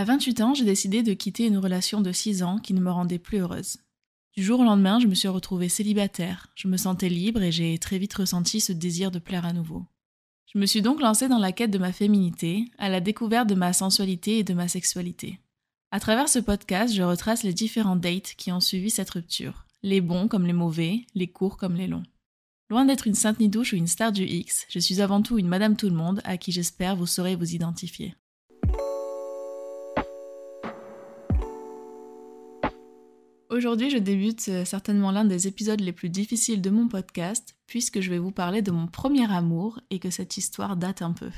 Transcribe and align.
À 0.00 0.04
28 0.04 0.40
ans, 0.40 0.54
j'ai 0.54 0.64
décidé 0.64 1.02
de 1.02 1.12
quitter 1.12 1.44
une 1.44 1.58
relation 1.58 2.00
de 2.00 2.10
6 2.10 2.42
ans 2.42 2.56
qui 2.56 2.72
ne 2.72 2.80
me 2.80 2.90
rendait 2.90 3.18
plus 3.18 3.36
heureuse. 3.36 3.76
Du 4.34 4.42
jour 4.42 4.60
au 4.60 4.64
lendemain, 4.64 4.98
je 4.98 5.06
me 5.06 5.14
suis 5.14 5.28
retrouvée 5.28 5.68
célibataire, 5.68 6.46
je 6.54 6.68
me 6.68 6.78
sentais 6.78 7.10
libre 7.10 7.42
et 7.42 7.52
j'ai 7.52 7.76
très 7.76 7.98
vite 7.98 8.14
ressenti 8.14 8.62
ce 8.62 8.72
désir 8.72 9.10
de 9.10 9.18
plaire 9.18 9.44
à 9.44 9.52
nouveau. 9.52 9.84
Je 10.46 10.58
me 10.58 10.64
suis 10.64 10.80
donc 10.80 11.02
lancée 11.02 11.28
dans 11.28 11.36
la 11.36 11.52
quête 11.52 11.70
de 11.70 11.76
ma 11.76 11.92
féminité, 11.92 12.64
à 12.78 12.88
la 12.88 13.02
découverte 13.02 13.46
de 13.46 13.54
ma 13.54 13.74
sensualité 13.74 14.38
et 14.38 14.42
de 14.42 14.54
ma 14.54 14.68
sexualité. 14.68 15.38
À 15.90 16.00
travers 16.00 16.30
ce 16.30 16.38
podcast, 16.38 16.94
je 16.94 17.02
retrace 17.02 17.42
les 17.42 17.52
différents 17.52 17.94
dates 17.94 18.32
qui 18.38 18.52
ont 18.52 18.60
suivi 18.60 18.88
cette 18.88 19.10
rupture, 19.10 19.66
les 19.82 20.00
bons 20.00 20.28
comme 20.28 20.46
les 20.46 20.54
mauvais, 20.54 21.04
les 21.14 21.28
courts 21.28 21.58
comme 21.58 21.74
les 21.74 21.88
longs. 21.88 22.04
Loin 22.70 22.86
d'être 22.86 23.06
une 23.06 23.14
sainte 23.14 23.38
nidouche 23.38 23.74
ou 23.74 23.76
une 23.76 23.86
star 23.86 24.12
du 24.12 24.24
X, 24.24 24.64
je 24.70 24.78
suis 24.78 25.02
avant 25.02 25.20
tout 25.20 25.36
une 25.36 25.48
Madame 25.48 25.76
Tout 25.76 25.90
le 25.90 25.94
Monde 25.94 26.22
à 26.24 26.38
qui 26.38 26.52
j'espère 26.52 26.96
vous 26.96 27.04
saurez 27.04 27.36
vous 27.36 27.54
identifier. 27.54 28.14
Aujourd'hui, 33.60 33.90
je 33.90 33.98
débute 33.98 34.48
euh, 34.48 34.64
certainement 34.64 35.10
l'un 35.10 35.26
des 35.26 35.46
épisodes 35.46 35.82
les 35.82 35.92
plus 35.92 36.08
difficiles 36.08 36.62
de 36.62 36.70
mon 36.70 36.88
podcast, 36.88 37.58
puisque 37.66 38.00
je 38.00 38.08
vais 38.08 38.18
vous 38.18 38.30
parler 38.30 38.62
de 38.62 38.70
mon 38.70 38.86
premier 38.86 39.30
amour 39.30 39.80
et 39.90 39.98
que 39.98 40.08
cette 40.08 40.38
histoire 40.38 40.78
date 40.78 41.02
un 41.02 41.12
peu. 41.12 41.28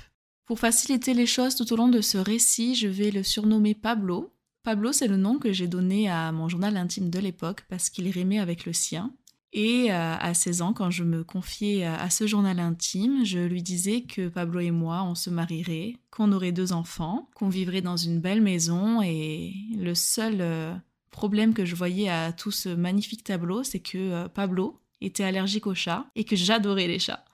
Pour 0.46 0.60
faciliter 0.60 1.14
les 1.14 1.26
choses 1.26 1.56
tout 1.56 1.72
au 1.72 1.76
long 1.76 1.88
de 1.88 2.00
ce 2.00 2.18
récit, 2.18 2.76
je 2.76 2.86
vais 2.86 3.10
le 3.10 3.24
surnommer 3.24 3.74
Pablo. 3.74 4.32
Pablo, 4.62 4.92
c'est 4.92 5.08
le 5.08 5.16
nom 5.16 5.40
que 5.40 5.52
j'ai 5.52 5.66
donné 5.66 6.08
à 6.08 6.30
mon 6.30 6.48
journal 6.48 6.76
intime 6.76 7.10
de 7.10 7.18
l'époque 7.18 7.64
parce 7.68 7.90
qu'il 7.90 8.08
rimait 8.08 8.38
avec 8.38 8.66
le 8.66 8.72
sien. 8.72 9.12
Et 9.52 9.90
euh, 9.90 10.14
à 10.16 10.32
16 10.32 10.62
ans, 10.62 10.72
quand 10.72 10.92
je 10.92 11.02
me 11.02 11.24
confiais 11.24 11.84
à 11.84 12.08
ce 12.08 12.28
journal 12.28 12.60
intime, 12.60 13.24
je 13.24 13.40
lui 13.40 13.64
disais 13.64 14.02
que 14.02 14.28
Pablo 14.28 14.60
et 14.60 14.70
moi, 14.70 15.02
on 15.02 15.16
se 15.16 15.28
marierait, 15.28 15.96
qu'on 16.12 16.30
aurait 16.30 16.52
deux 16.52 16.72
enfants, 16.72 17.28
qu'on 17.34 17.48
vivrait 17.48 17.82
dans 17.82 17.96
une 17.96 18.20
belle 18.20 18.42
maison 18.42 19.02
et 19.02 19.54
le 19.76 19.96
seul 19.96 20.36
euh, 20.38 20.72
problème 21.12 21.54
que 21.54 21.64
je 21.64 21.76
voyais 21.76 22.08
à 22.08 22.32
tout 22.32 22.50
ce 22.50 22.68
magnifique 22.68 23.22
tableau, 23.22 23.62
c'est 23.62 23.78
que 23.78 23.98
euh, 23.98 24.28
Pablo 24.28 24.80
était 25.00 25.22
allergique 25.22 25.68
aux 25.68 25.74
chats 25.74 26.06
et 26.16 26.24
que 26.24 26.34
j'adorais 26.34 26.88
les 26.88 26.98
chats. 26.98 27.24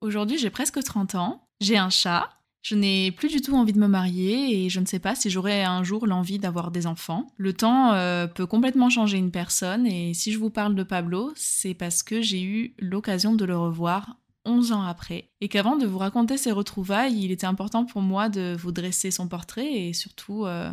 Aujourd'hui, 0.00 0.38
j'ai 0.38 0.50
presque 0.50 0.82
30 0.82 1.14
ans, 1.16 1.46
j'ai 1.60 1.76
un 1.76 1.90
chat, 1.90 2.30
je 2.62 2.74
n'ai 2.74 3.10
plus 3.10 3.28
du 3.28 3.42
tout 3.42 3.54
envie 3.54 3.74
de 3.74 3.78
me 3.78 3.86
marier 3.86 4.64
et 4.64 4.70
je 4.70 4.80
ne 4.80 4.86
sais 4.86 4.98
pas 4.98 5.14
si 5.14 5.28
j'aurai 5.28 5.62
un 5.62 5.84
jour 5.84 6.06
l'envie 6.06 6.38
d'avoir 6.38 6.70
des 6.70 6.86
enfants. 6.86 7.26
Le 7.36 7.52
temps 7.52 7.92
euh, 7.92 8.26
peut 8.26 8.46
complètement 8.46 8.88
changer 8.88 9.18
une 9.18 9.30
personne 9.30 9.86
et 9.86 10.14
si 10.14 10.32
je 10.32 10.38
vous 10.38 10.48
parle 10.48 10.74
de 10.74 10.82
Pablo, 10.82 11.32
c'est 11.36 11.74
parce 11.74 12.02
que 12.02 12.22
j'ai 12.22 12.42
eu 12.42 12.74
l'occasion 12.78 13.34
de 13.34 13.44
le 13.44 13.58
revoir 13.58 14.16
11 14.46 14.72
ans 14.72 14.82
après 14.82 15.30
et 15.42 15.48
qu'avant 15.48 15.76
de 15.76 15.86
vous 15.86 15.98
raconter 15.98 16.38
ses 16.38 16.52
retrouvailles, 16.52 17.22
il 17.22 17.30
était 17.30 17.46
important 17.46 17.84
pour 17.84 18.00
moi 18.00 18.28
de 18.28 18.56
vous 18.58 18.72
dresser 18.72 19.10
son 19.10 19.28
portrait 19.28 19.70
et 19.70 19.92
surtout 19.92 20.46
euh, 20.46 20.72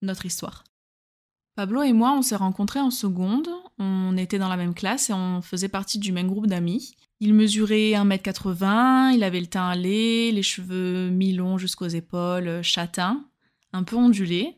notre 0.00 0.24
histoire. 0.24 0.64
Pablo 1.60 1.82
et 1.82 1.92
moi, 1.92 2.14
on 2.16 2.22
s'est 2.22 2.36
rencontrés 2.36 2.80
en 2.80 2.90
seconde, 2.90 3.46
on 3.78 4.16
était 4.16 4.38
dans 4.38 4.48
la 4.48 4.56
même 4.56 4.72
classe 4.72 5.10
et 5.10 5.12
on 5.12 5.42
faisait 5.42 5.68
partie 5.68 5.98
du 5.98 6.10
même 6.10 6.26
groupe 6.26 6.46
d'amis. 6.46 6.94
Il 7.20 7.34
mesurait 7.34 7.92
1m80, 7.92 9.12
il 9.14 9.22
avait 9.22 9.40
le 9.40 9.46
teint 9.46 9.68
allé, 9.68 10.32
les 10.32 10.42
cheveux 10.42 11.10
mi-longs 11.10 11.58
jusqu'aux 11.58 11.86
épaules, 11.86 12.62
châtains, 12.62 13.26
un 13.74 13.82
peu 13.82 13.96
ondulés. 13.96 14.56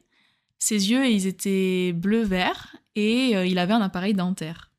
Ses 0.61 0.93
yeux, 0.93 1.05
ils 1.11 1.27
étaient 1.27 1.93
bleu-vert 1.93 2.77
et 2.95 3.37
euh, 3.37 3.47
il 3.47 3.59
avait 3.59 3.75
un 3.75 3.83
appareil 3.83 4.15
dentaire. 4.15 4.71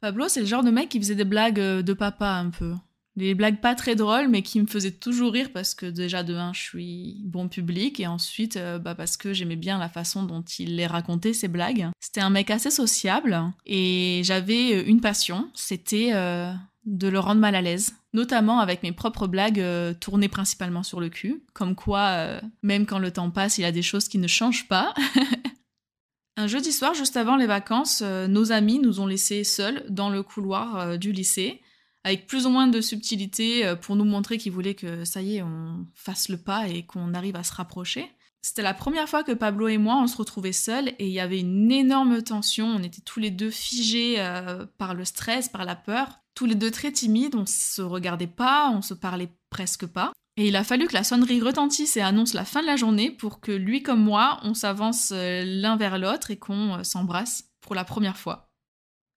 Pablo, 0.00 0.28
c'est 0.28 0.40
le 0.40 0.46
genre 0.46 0.64
de 0.64 0.70
mec 0.70 0.88
qui 0.88 1.00
faisait 1.00 1.14
des 1.14 1.26
blagues 1.26 1.60
euh, 1.60 1.82
de 1.82 1.92
papa 1.92 2.30
un 2.30 2.48
peu. 2.48 2.72
Des 3.14 3.34
blagues 3.34 3.60
pas 3.60 3.74
très 3.74 3.94
drôles, 3.94 4.28
mais 4.28 4.40
qui 4.40 4.58
me 4.58 4.66
faisaient 4.66 4.90
toujours 4.90 5.32
rire 5.32 5.50
parce 5.52 5.74
que 5.74 5.84
déjà 5.84 6.22
de 6.22 6.34
un, 6.34 6.54
je 6.54 6.62
suis 6.62 7.16
bon 7.24 7.46
public 7.46 8.00
et 8.00 8.06
ensuite 8.06 8.56
euh, 8.56 8.78
bah, 8.78 8.94
parce 8.94 9.18
que 9.18 9.34
j'aimais 9.34 9.56
bien 9.56 9.78
la 9.78 9.90
façon 9.90 10.22
dont 10.22 10.40
il 10.58 10.76
les 10.76 10.86
racontait 10.86 11.34
ces 11.34 11.48
blagues. 11.48 11.88
C'était 12.00 12.22
un 12.22 12.30
mec 12.30 12.50
assez 12.50 12.70
sociable 12.70 13.38
et 13.66 14.22
j'avais 14.24 14.76
euh, 14.76 14.84
une 14.86 15.02
passion, 15.02 15.50
c'était 15.52 16.12
euh, 16.14 16.50
de 16.86 17.08
le 17.08 17.18
rendre 17.18 17.40
mal 17.42 17.54
à 17.54 17.60
l'aise, 17.60 17.94
notamment 18.14 18.60
avec 18.60 18.82
mes 18.82 18.92
propres 18.92 19.26
blagues 19.26 19.62
tournées 20.00 20.30
principalement 20.30 20.82
sur 20.82 20.98
le 20.98 21.10
cul, 21.10 21.44
comme 21.52 21.74
quoi 21.74 22.40
même 22.62 22.86
quand 22.86 22.98
le 22.98 23.10
temps 23.10 23.30
passe, 23.30 23.58
il 23.58 23.62
y 23.62 23.66
a 23.66 23.72
des 23.72 23.82
choses 23.82 24.08
qui 24.08 24.18
ne 24.18 24.26
changent 24.26 24.66
pas. 24.68 24.94
Un 26.36 26.46
jeudi 26.46 26.72
soir, 26.72 26.94
juste 26.94 27.16
avant 27.16 27.36
les 27.36 27.46
vacances, 27.46 28.02
nos 28.02 28.50
amis 28.50 28.80
nous 28.80 29.00
ont 29.00 29.06
laissés 29.06 29.44
seuls 29.44 29.84
dans 29.90 30.10
le 30.10 30.24
couloir 30.24 30.98
du 30.98 31.12
lycée 31.12 31.60
avec 32.04 32.26
plus 32.26 32.46
ou 32.46 32.50
moins 32.50 32.66
de 32.66 32.80
subtilité 32.80 33.66
euh, 33.66 33.76
pour 33.76 33.96
nous 33.96 34.04
montrer 34.04 34.38
qu'il 34.38 34.52
voulait 34.52 34.74
que 34.74 35.04
ça 35.04 35.22
y 35.22 35.36
est, 35.36 35.42
on 35.42 35.86
fasse 35.94 36.28
le 36.28 36.36
pas 36.36 36.68
et 36.68 36.84
qu'on 36.84 37.14
arrive 37.14 37.36
à 37.36 37.44
se 37.44 37.54
rapprocher. 37.54 38.10
C'était 38.44 38.62
la 38.62 38.74
première 38.74 39.08
fois 39.08 39.22
que 39.22 39.32
Pablo 39.32 39.68
et 39.68 39.78
moi 39.78 40.00
on 40.02 40.08
se 40.08 40.16
retrouvait 40.16 40.52
seuls 40.52 40.88
et 40.98 41.06
il 41.06 41.12
y 41.12 41.20
avait 41.20 41.38
une 41.40 41.70
énorme 41.70 42.22
tension. 42.22 42.66
On 42.66 42.82
était 42.82 43.00
tous 43.00 43.20
les 43.20 43.30
deux 43.30 43.50
figés 43.50 44.16
euh, 44.18 44.66
par 44.78 44.94
le 44.94 45.04
stress, 45.04 45.48
par 45.48 45.64
la 45.64 45.76
peur, 45.76 46.20
tous 46.34 46.46
les 46.46 46.56
deux 46.56 46.72
très 46.72 46.90
timides. 46.90 47.36
On 47.36 47.46
se 47.46 47.82
regardait 47.82 48.26
pas, 48.26 48.68
on 48.70 48.82
se 48.82 48.94
parlait 48.94 49.30
presque 49.48 49.86
pas. 49.86 50.12
Et 50.36 50.48
il 50.48 50.56
a 50.56 50.64
fallu 50.64 50.88
que 50.88 50.94
la 50.94 51.04
sonnerie 51.04 51.40
retentisse 51.40 51.96
et 51.96 52.00
annonce 52.00 52.34
la 52.34 52.44
fin 52.44 52.62
de 52.62 52.66
la 52.66 52.76
journée 52.76 53.10
pour 53.10 53.40
que 53.40 53.52
lui 53.52 53.82
comme 53.82 54.02
moi 54.02 54.40
on 54.42 54.54
s'avance 54.54 55.12
euh, 55.12 55.44
l'un 55.44 55.76
vers 55.76 55.98
l'autre 55.98 56.32
et 56.32 56.36
qu'on 56.36 56.82
s'embrasse 56.82 57.44
pour 57.60 57.76
la 57.76 57.84
première 57.84 58.16
fois. 58.16 58.50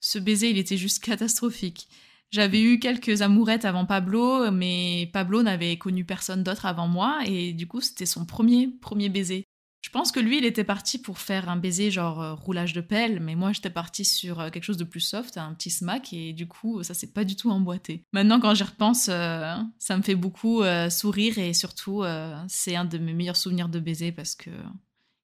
Ce 0.01 0.19
baiser, 0.19 0.51
il 0.51 0.59
était 0.59 0.77
juste 0.77 1.03
catastrophique. 1.03 1.87
J'avais 2.35 2.61
eu 2.61 2.79
quelques 2.79 3.21
amourettes 3.21 3.63
avant 3.63 3.85
Pablo, 3.85 4.51
mais 4.51 5.09
Pablo 5.13 5.41
n'avait 5.41 5.77
connu 5.77 6.03
personne 6.03 6.43
d'autre 6.43 6.65
avant 6.65 6.85
moi, 6.85 7.21
et 7.25 7.53
du 7.53 7.65
coup, 7.65 7.79
c'était 7.79 8.05
son 8.05 8.25
premier, 8.25 8.67
premier 8.67 9.07
baiser. 9.07 9.45
Je 9.81 9.89
pense 9.89 10.11
que 10.11 10.19
lui, 10.19 10.39
il 10.39 10.43
était 10.43 10.65
parti 10.65 10.97
pour 10.97 11.17
faire 11.17 11.47
un 11.47 11.55
baiser 11.55 11.91
genre 11.91 12.21
euh, 12.21 12.33
roulage 12.33 12.73
de 12.73 12.81
pelle, 12.81 13.21
mais 13.21 13.35
moi, 13.35 13.53
j'étais 13.53 13.69
partie 13.69 14.03
sur 14.03 14.41
euh, 14.41 14.49
quelque 14.49 14.65
chose 14.65 14.75
de 14.75 14.83
plus 14.83 14.99
soft, 14.99 15.37
un 15.37 15.53
petit 15.53 15.69
smack, 15.69 16.11
et 16.11 16.33
du 16.33 16.45
coup, 16.45 16.83
ça 16.83 16.93
s'est 16.93 17.13
pas 17.13 17.23
du 17.23 17.37
tout 17.37 17.49
emboîté. 17.49 18.03
Maintenant, 18.11 18.41
quand 18.41 18.53
j'y 18.53 18.63
repense, 18.63 19.07
euh, 19.09 19.55
ça 19.79 19.95
me 19.95 20.01
fait 20.01 20.15
beaucoup 20.15 20.61
sourire, 20.89 21.37
et 21.39 21.53
surtout, 21.53 22.03
c'est 22.49 22.75
un 22.75 22.83
de 22.83 22.97
mes 22.97 23.13
meilleurs 23.13 23.37
souvenirs 23.37 23.69
de 23.69 23.79
baiser 23.79 24.11
parce 24.11 24.35
que 24.35 24.49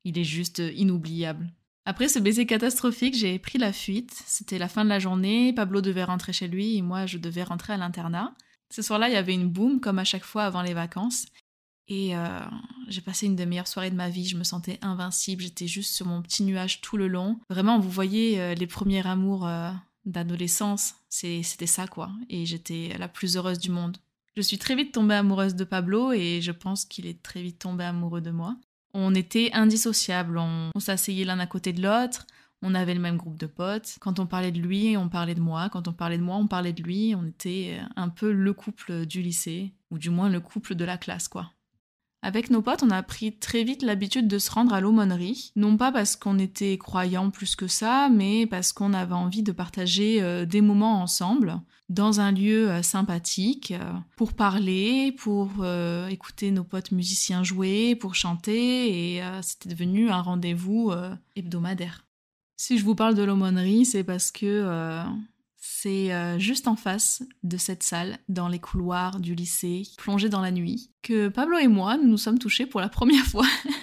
il 0.05 0.17
est 0.17 0.23
juste 0.23 0.59
inoubliable. 0.59 1.51
Après 1.85 2.07
ce 2.07 2.19
baiser 2.19 2.45
catastrophique, 2.45 3.15
j'ai 3.15 3.39
pris 3.39 3.57
la 3.57 3.73
fuite. 3.73 4.13
C'était 4.27 4.59
la 4.59 4.67
fin 4.67 4.83
de 4.83 4.89
la 4.89 4.99
journée, 4.99 5.53
Pablo 5.53 5.81
devait 5.81 6.03
rentrer 6.03 6.33
chez 6.33 6.47
lui 6.47 6.77
et 6.77 6.81
moi 6.81 7.05
je 7.05 7.17
devais 7.17 7.43
rentrer 7.43 7.73
à 7.73 7.77
l'internat. 7.77 8.35
Ce 8.69 8.81
soir-là, 8.81 9.09
il 9.09 9.13
y 9.13 9.17
avait 9.17 9.33
une 9.33 9.49
boum 9.49 9.79
comme 9.79 9.99
à 9.99 10.03
chaque 10.03 10.23
fois 10.23 10.43
avant 10.43 10.61
les 10.61 10.73
vacances. 10.73 11.25
Et 11.87 12.15
euh, 12.15 12.39
j'ai 12.87 13.01
passé 13.01 13.25
une 13.25 13.35
des 13.35 13.45
meilleures 13.45 13.67
soirées 13.67 13.89
de 13.89 13.95
ma 13.95 14.09
vie, 14.09 14.25
je 14.25 14.37
me 14.37 14.45
sentais 14.45 14.79
invincible, 14.81 15.43
j'étais 15.43 15.67
juste 15.67 15.93
sur 15.93 16.05
mon 16.05 16.21
petit 16.21 16.43
nuage 16.43 16.79
tout 16.79 16.95
le 16.95 17.09
long. 17.09 17.39
Vraiment, 17.49 17.79
vous 17.79 17.89
voyez 17.89 18.39
euh, 18.39 18.53
les 18.53 18.67
premiers 18.67 19.05
amours 19.05 19.45
euh, 19.45 19.71
d'adolescence, 20.05 20.95
c'était 21.09 21.67
ça 21.67 21.87
quoi. 21.87 22.11
Et 22.29 22.45
j'étais 22.45 22.95
la 22.97 23.09
plus 23.09 23.35
heureuse 23.35 23.59
du 23.59 23.71
monde. 23.71 23.97
Je 24.37 24.41
suis 24.41 24.57
très 24.57 24.75
vite 24.75 24.93
tombée 24.93 25.15
amoureuse 25.15 25.55
de 25.55 25.65
Pablo 25.65 26.13
et 26.13 26.39
je 26.41 26.53
pense 26.53 26.85
qu'il 26.85 27.07
est 27.07 27.21
très 27.21 27.41
vite 27.41 27.59
tombé 27.59 27.83
amoureux 27.83 28.21
de 28.21 28.31
moi. 28.31 28.55
On 28.93 29.15
était 29.15 29.49
indissociables, 29.53 30.37
on, 30.37 30.71
s'asseyait 30.79 31.25
l'un 31.25 31.39
à 31.39 31.47
côté 31.47 31.73
de 31.73 31.81
l'autre, 31.81 32.25
on 32.61 32.75
avait 32.75 32.93
le 32.93 32.99
même 32.99 33.17
groupe 33.17 33.37
de 33.37 33.47
potes. 33.47 33.97
Quand 34.01 34.19
on 34.19 34.27
parlait 34.27 34.51
de 34.51 34.59
lui, 34.59 34.95
on 34.97 35.09
parlait 35.09 35.35
de 35.35 35.41
moi. 35.41 35.69
Quand 35.69 35.87
on 35.87 35.93
parlait 35.93 36.17
de 36.17 36.23
moi, 36.23 36.35
on 36.35 36.47
parlait 36.47 36.73
de 36.73 36.83
lui. 36.83 37.15
On 37.15 37.25
était 37.25 37.79
un 37.95 38.09
peu 38.09 38.31
le 38.31 38.53
couple 38.53 39.05
du 39.05 39.21
lycée, 39.21 39.73
ou 39.89 39.97
du 39.97 40.09
moins 40.09 40.29
le 40.29 40.39
couple 40.39 40.75
de 40.75 40.85
la 40.85 40.97
classe, 40.97 41.27
quoi. 41.27 41.51
Avec 42.23 42.51
nos 42.51 42.61
potes, 42.61 42.83
on 42.83 42.91
a 42.91 43.01
pris 43.01 43.33
très 43.33 43.63
vite 43.63 43.81
l'habitude 43.81 44.27
de 44.27 44.37
se 44.37 44.51
rendre 44.51 44.73
à 44.73 44.81
l'aumônerie, 44.81 45.51
non 45.55 45.75
pas 45.75 45.91
parce 45.91 46.15
qu'on 46.15 46.37
était 46.37 46.77
croyants 46.77 47.31
plus 47.31 47.55
que 47.55 47.65
ça, 47.65 48.09
mais 48.09 48.45
parce 48.45 48.73
qu'on 48.73 48.93
avait 48.93 49.13
envie 49.13 49.41
de 49.41 49.51
partager 49.51 50.21
euh, 50.21 50.45
des 50.45 50.61
moments 50.61 51.01
ensemble, 51.01 51.59
dans 51.89 52.19
un 52.19 52.31
lieu 52.31 52.69
euh, 52.69 52.83
sympathique, 52.83 53.71
euh, 53.71 53.91
pour 54.17 54.33
parler, 54.33 55.13
pour 55.13 55.49
écouter 56.09 56.51
nos 56.51 56.63
potes 56.63 56.91
musiciens 56.91 57.43
jouer, 57.43 57.95
pour 57.95 58.13
chanter, 58.13 59.15
et 59.17 59.23
c'était 59.41 59.69
devenu 59.69 60.11
un 60.11 60.21
rendez-vous 60.21 60.91
hebdomadaire. 61.35 62.05
Si 62.57 62.77
je 62.77 62.85
vous 62.85 62.93
parle 62.93 63.15
de 63.15 63.23
l'aumônerie, 63.23 63.85
c'est 63.85 64.03
parce 64.03 64.29
que 64.29 65.03
c'est 65.81 66.13
euh, 66.13 66.37
juste 66.37 66.67
en 66.67 66.75
face 66.75 67.23
de 67.41 67.57
cette 67.57 67.81
salle, 67.81 68.19
dans 68.29 68.47
les 68.47 68.59
couloirs 68.59 69.19
du 69.19 69.33
lycée, 69.33 69.81
plongé 69.97 70.29
dans 70.29 70.41
la 70.41 70.51
nuit, 70.51 70.91
que 71.01 71.27
Pablo 71.27 71.57
et 71.57 71.67
moi, 71.67 71.97
nous 71.97 72.07
nous 72.07 72.17
sommes 72.17 72.37
touchés 72.37 72.67
pour 72.67 72.81
la 72.81 72.89
première 72.89 73.25
fois. 73.25 73.47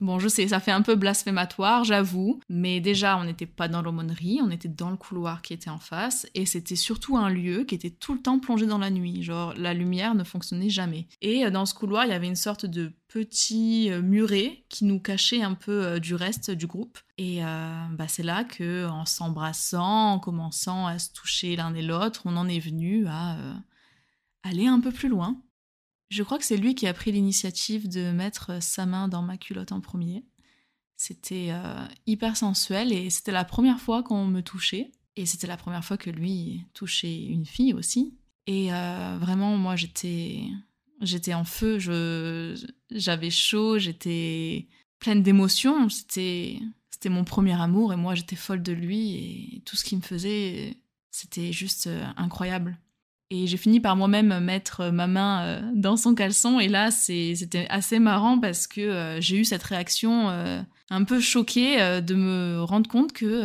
Bon, 0.00 0.18
je 0.18 0.28
sais, 0.28 0.48
ça 0.48 0.60
fait 0.60 0.72
un 0.72 0.82
peu 0.82 0.94
blasphématoire, 0.94 1.84
j'avoue, 1.84 2.40
mais 2.50 2.80
déjà, 2.80 3.16
on 3.16 3.24
n'était 3.24 3.46
pas 3.46 3.66
dans 3.66 3.80
l'aumônerie, 3.80 4.40
on 4.42 4.50
était 4.50 4.68
dans 4.68 4.90
le 4.90 4.96
couloir 4.96 5.40
qui 5.40 5.54
était 5.54 5.70
en 5.70 5.78
face, 5.78 6.26
et 6.34 6.44
c'était 6.44 6.76
surtout 6.76 7.16
un 7.16 7.30
lieu 7.30 7.64
qui 7.64 7.74
était 7.74 7.90
tout 7.90 8.12
le 8.12 8.20
temps 8.20 8.38
plongé 8.38 8.66
dans 8.66 8.76
la 8.76 8.90
nuit, 8.90 9.22
genre 9.22 9.54
la 9.56 9.72
lumière 9.72 10.14
ne 10.14 10.24
fonctionnait 10.24 10.68
jamais. 10.68 11.06
Et 11.22 11.46
euh, 11.46 11.50
dans 11.50 11.64
ce 11.64 11.74
couloir, 11.74 12.04
il 12.04 12.10
y 12.10 12.14
avait 12.14 12.26
une 12.26 12.36
sorte 12.36 12.66
de 12.66 12.92
petit 13.08 13.90
euh, 13.90 14.02
muret 14.02 14.64
qui 14.68 14.84
nous 14.84 15.00
cachait 15.00 15.42
un 15.42 15.54
peu 15.54 15.84
euh, 15.84 15.98
du 15.98 16.14
reste 16.14 16.50
du 16.50 16.66
groupe. 16.66 16.98
Et 17.18 17.40
bah, 17.40 18.08
c'est 18.08 18.22
là 18.22 18.44
que, 18.44 18.86
en 18.88 19.06
s'embrassant, 19.06 20.12
en 20.12 20.18
commençant 20.18 20.86
à 20.86 20.98
se 20.98 21.10
toucher 21.14 21.56
l'un 21.56 21.74
et 21.74 21.80
l'autre, 21.80 22.20
on 22.26 22.36
en 22.36 22.46
est 22.46 22.58
venu 22.58 23.06
à 23.06 23.38
aller 24.42 24.66
un 24.66 24.80
peu 24.80 24.92
plus 24.92 25.08
loin. 25.08 25.40
Je 26.08 26.22
crois 26.22 26.38
que 26.38 26.44
c'est 26.44 26.56
lui 26.56 26.74
qui 26.74 26.86
a 26.86 26.94
pris 26.94 27.12
l'initiative 27.12 27.88
de 27.88 28.12
mettre 28.12 28.62
sa 28.62 28.86
main 28.86 29.08
dans 29.08 29.22
ma 29.22 29.36
culotte 29.36 29.72
en 29.72 29.80
premier. 29.80 30.24
C'était 30.96 31.48
euh, 31.50 31.86
hyper 32.06 32.36
sensuel 32.36 32.92
et 32.92 33.10
c'était 33.10 33.32
la 33.32 33.44
première 33.44 33.80
fois 33.80 34.02
qu'on 34.02 34.26
me 34.26 34.40
touchait. 34.40 34.92
Et 35.16 35.26
c'était 35.26 35.46
la 35.46 35.56
première 35.56 35.84
fois 35.84 35.96
que 35.96 36.10
lui 36.10 36.64
touchait 36.74 37.24
une 37.24 37.46
fille 37.46 37.72
aussi. 37.72 38.14
Et 38.46 38.72
euh, 38.72 39.16
vraiment, 39.18 39.56
moi, 39.56 39.74
j'étais, 39.74 40.42
j'étais 41.00 41.34
en 41.34 41.44
feu. 41.44 41.78
j'avais 42.90 43.30
chaud. 43.30 43.78
J'étais 43.78 44.68
pleine 44.98 45.22
d'émotions. 45.22 45.88
C'était, 45.88 46.60
c'était 46.96 47.08
mon 47.08 47.24
premier 47.24 47.60
amour 47.60 47.92
et 47.92 47.96
moi, 47.96 48.14
j'étais 48.14 48.36
folle 48.36 48.62
de 48.62 48.72
lui 48.72 49.14
et 49.16 49.62
tout 49.66 49.76
ce 49.76 49.84
qu'il 49.84 49.98
me 49.98 50.02
faisait, 50.02 50.78
c'était 51.10 51.52
juste 51.52 51.88
euh, 51.88 52.04
incroyable. 52.16 52.78
Et 53.30 53.48
j'ai 53.48 53.56
fini 53.56 53.80
par 53.80 53.96
moi-même 53.96 54.38
mettre 54.38 54.90
ma 54.90 55.08
main 55.08 55.42
euh, 55.42 55.70
dans 55.74 55.96
son 55.96 56.14
caleçon. 56.14 56.60
Et 56.60 56.68
là, 56.68 56.92
c'était 56.92 57.66
assez 57.68 57.98
marrant 57.98 58.38
parce 58.38 58.68
que 58.68 58.80
euh, 58.80 59.20
j'ai 59.20 59.38
eu 59.38 59.44
cette 59.44 59.64
réaction 59.64 60.30
euh, 60.30 60.62
un 60.90 61.02
peu 61.02 61.18
choquée 61.18 62.00
de 62.00 62.14
me 62.14 62.62
rendre 62.62 62.88
compte 62.88 63.12
que 63.12 63.42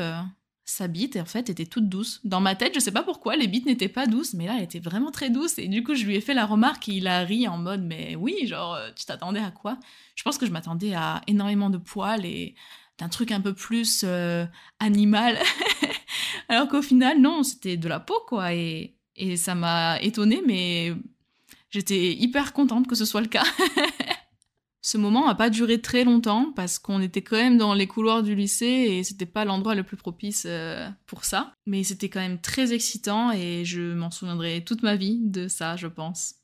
sa 0.66 0.88
bite, 0.88 1.18
en 1.18 1.26
fait, 1.26 1.50
était 1.50 1.66
toute 1.66 1.90
douce. 1.90 2.22
Dans 2.24 2.42
ma 2.42 2.56
tête, 2.56 2.74
je 2.76 2.80
sais 2.80 2.92
pas 2.92 3.02
pourquoi, 3.02 3.36
les 3.36 3.48
bites 3.48 3.66
n'étaient 3.66 3.90
pas 3.90 4.06
douces, 4.06 4.36
mais 4.36 4.46
là, 4.46 4.54
elle 4.58 4.64
était 4.64 4.80
vraiment 4.80 5.10
très 5.10 5.32
douce. 5.32 5.58
Et 5.58 5.68
du 5.68 5.84
coup, 5.84 5.96
je 5.96 6.06
lui 6.06 6.16
ai 6.16 6.22
fait 6.22 6.36
la 6.36 6.46
remarque 6.46 6.88
et 6.88 6.94
il 6.94 7.08
a 7.08 7.22
ri 7.22 7.48
en 7.48 7.58
mode, 7.58 7.82
mais 7.82 8.16
oui, 8.16 8.46
genre, 8.46 8.78
tu 8.96 9.06
t'attendais 9.06 9.40
à 9.40 9.50
quoi? 9.50 9.80
Je 10.16 10.22
pense 10.24 10.38
que 10.38 10.46
je 10.46 10.52
m'attendais 10.52 10.94
à 10.94 11.22
énormément 11.26 11.72
de 11.72 11.80
poils 11.80 12.26
et 12.26 12.54
d'un 13.00 13.10
truc 13.10 13.32
un 13.32 13.42
peu 13.42 13.54
plus 13.56 14.06
animal. 14.80 15.40
Alors 16.50 16.68
qu'au 16.68 16.84
final, 16.84 17.20
non, 17.20 17.42
c'était 17.42 17.78
de 17.78 17.88
la 17.88 18.00
peau, 18.00 18.22
quoi. 18.28 18.54
Et 18.54 18.96
et 19.16 19.38
ça 19.38 19.56
m'a 19.56 20.00
étonnée, 20.02 20.42
mais 20.46 20.94
j'étais 21.70 22.14
hyper 22.14 22.54
contente 22.54 22.88
que 22.88 22.96
ce 22.96 23.06
soit 23.06 23.22
le 23.22 23.28
cas. 23.28 23.46
ce 24.82 24.98
moment 24.98 25.28
n'a 25.28 25.36
pas 25.36 25.50
duré 25.50 25.80
très 25.80 26.04
longtemps 26.04 26.52
parce 26.56 26.80
qu'on 26.80 27.02
était 27.02 27.22
quand 27.22 27.38
même 27.38 27.58
dans 27.58 27.74
les 27.74 27.88
couloirs 27.88 28.24
du 28.24 28.36
lycée 28.36 28.66
et 28.66 29.04
c'était 29.04 29.26
pas 29.26 29.46
l'endroit 29.46 29.76
le 29.76 29.84
plus 29.84 29.98
propice 29.98 30.46
euh, 30.48 30.90
pour 31.06 31.26
ça. 31.26 31.54
Mais 31.66 31.84
c'était 31.84 32.10
quand 32.10 32.20
même 32.20 32.42
très 32.42 32.74
excitant 32.74 33.32
et 33.32 33.64
je 33.66 33.94
m'en 33.94 34.12
souviendrai 34.12 34.64
toute 34.64 34.84
ma 34.84 34.96
vie 34.96 35.20
de 35.22 35.48
ça, 35.48 35.76
je 35.76 35.88
pense. 35.88 36.36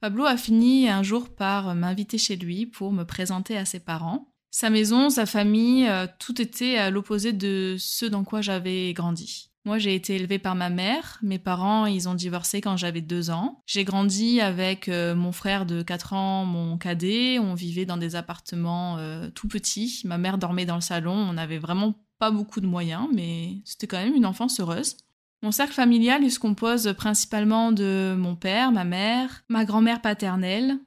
Pablo 0.00 0.24
a 0.24 0.36
fini 0.36 0.88
un 0.88 1.02
jour 1.02 1.34
par 1.34 1.74
m'inviter 1.74 2.18
chez 2.18 2.36
lui 2.36 2.66
pour 2.66 2.92
me 2.92 3.04
présenter 3.04 3.56
à 3.56 3.64
ses 3.64 3.80
parents. 3.80 4.30
Sa 4.50 4.70
maison, 4.70 5.10
sa 5.10 5.26
famille, 5.26 5.88
euh, 5.88 6.06
tout 6.18 6.40
était 6.40 6.76
à 6.76 6.90
l'opposé 6.90 7.32
de 7.32 7.76
ce 7.78 8.06
dans 8.06 8.24
quoi 8.24 8.40
j'avais 8.40 8.92
grandi. 8.92 9.50
Moi, 9.66 9.78
j'ai 9.78 9.96
été 9.96 10.14
élevée 10.14 10.38
par 10.38 10.54
ma 10.54 10.70
mère. 10.70 11.18
Mes 11.22 11.40
parents, 11.40 11.86
ils 11.86 12.08
ont 12.08 12.14
divorcé 12.14 12.60
quand 12.60 12.76
j'avais 12.76 13.00
deux 13.00 13.30
ans. 13.30 13.64
J'ai 13.66 13.82
grandi 13.82 14.40
avec 14.40 14.88
euh, 14.88 15.16
mon 15.16 15.32
frère 15.32 15.66
de 15.66 15.82
4 15.82 16.12
ans, 16.12 16.44
mon 16.44 16.78
cadet. 16.78 17.40
On 17.40 17.54
vivait 17.54 17.84
dans 17.84 17.96
des 17.96 18.14
appartements 18.14 18.96
euh, 18.98 19.28
tout 19.30 19.48
petits. 19.48 20.02
Ma 20.04 20.18
mère 20.18 20.38
dormait 20.38 20.66
dans 20.66 20.76
le 20.76 20.80
salon. 20.80 21.14
On 21.14 21.32
n'avait 21.32 21.58
vraiment 21.58 21.94
pas 22.20 22.30
beaucoup 22.30 22.60
de 22.60 22.66
moyens, 22.68 23.08
mais 23.12 23.56
c'était 23.64 23.88
quand 23.88 23.98
même 23.98 24.14
une 24.14 24.24
enfance 24.24 24.60
heureuse. 24.60 24.98
Mon 25.42 25.50
cercle 25.50 25.74
familial, 25.74 26.22
il 26.22 26.30
se 26.30 26.38
compose 26.38 26.94
principalement 26.96 27.72
de 27.72 28.14
mon 28.16 28.36
père, 28.36 28.70
ma 28.70 28.84
mère, 28.84 29.42
ma 29.48 29.64
grand-mère 29.64 30.00
paternelle, 30.00 30.78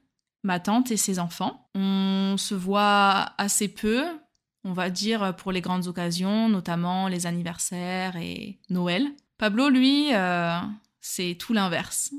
ma 0.42 0.58
tante 0.58 0.90
et 0.90 0.96
ses 0.96 1.18
enfants. 1.18 1.68
On 1.74 2.36
se 2.38 2.54
voit 2.54 3.34
assez 3.36 3.68
peu, 3.68 4.04
on 4.64 4.72
va 4.72 4.90
dire, 4.90 5.34
pour 5.36 5.52
les 5.52 5.60
grandes 5.60 5.86
occasions, 5.86 6.48
notamment 6.48 7.08
les 7.08 7.26
anniversaires 7.26 8.16
et 8.16 8.58
Noël. 8.68 9.06
Pablo, 9.38 9.70
lui, 9.70 10.12
euh, 10.12 10.58
c'est 11.00 11.34
tout 11.38 11.54
l'inverse. 11.54 12.12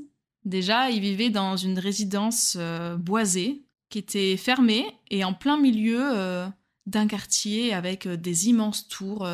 Déjà, 0.44 0.90
il 0.90 1.00
vivait 1.00 1.30
dans 1.30 1.56
une 1.56 1.78
résidence 1.78 2.56
euh, 2.58 2.96
boisée 2.96 3.62
qui 3.90 3.98
était 3.98 4.36
fermée 4.36 4.86
et 5.10 5.22
en 5.22 5.34
plein 5.34 5.56
milieu 5.56 6.00
euh, 6.02 6.48
d'un 6.86 7.06
quartier 7.06 7.72
avec 7.72 8.08
des 8.08 8.48
immenses 8.48 8.88
tours 8.88 9.28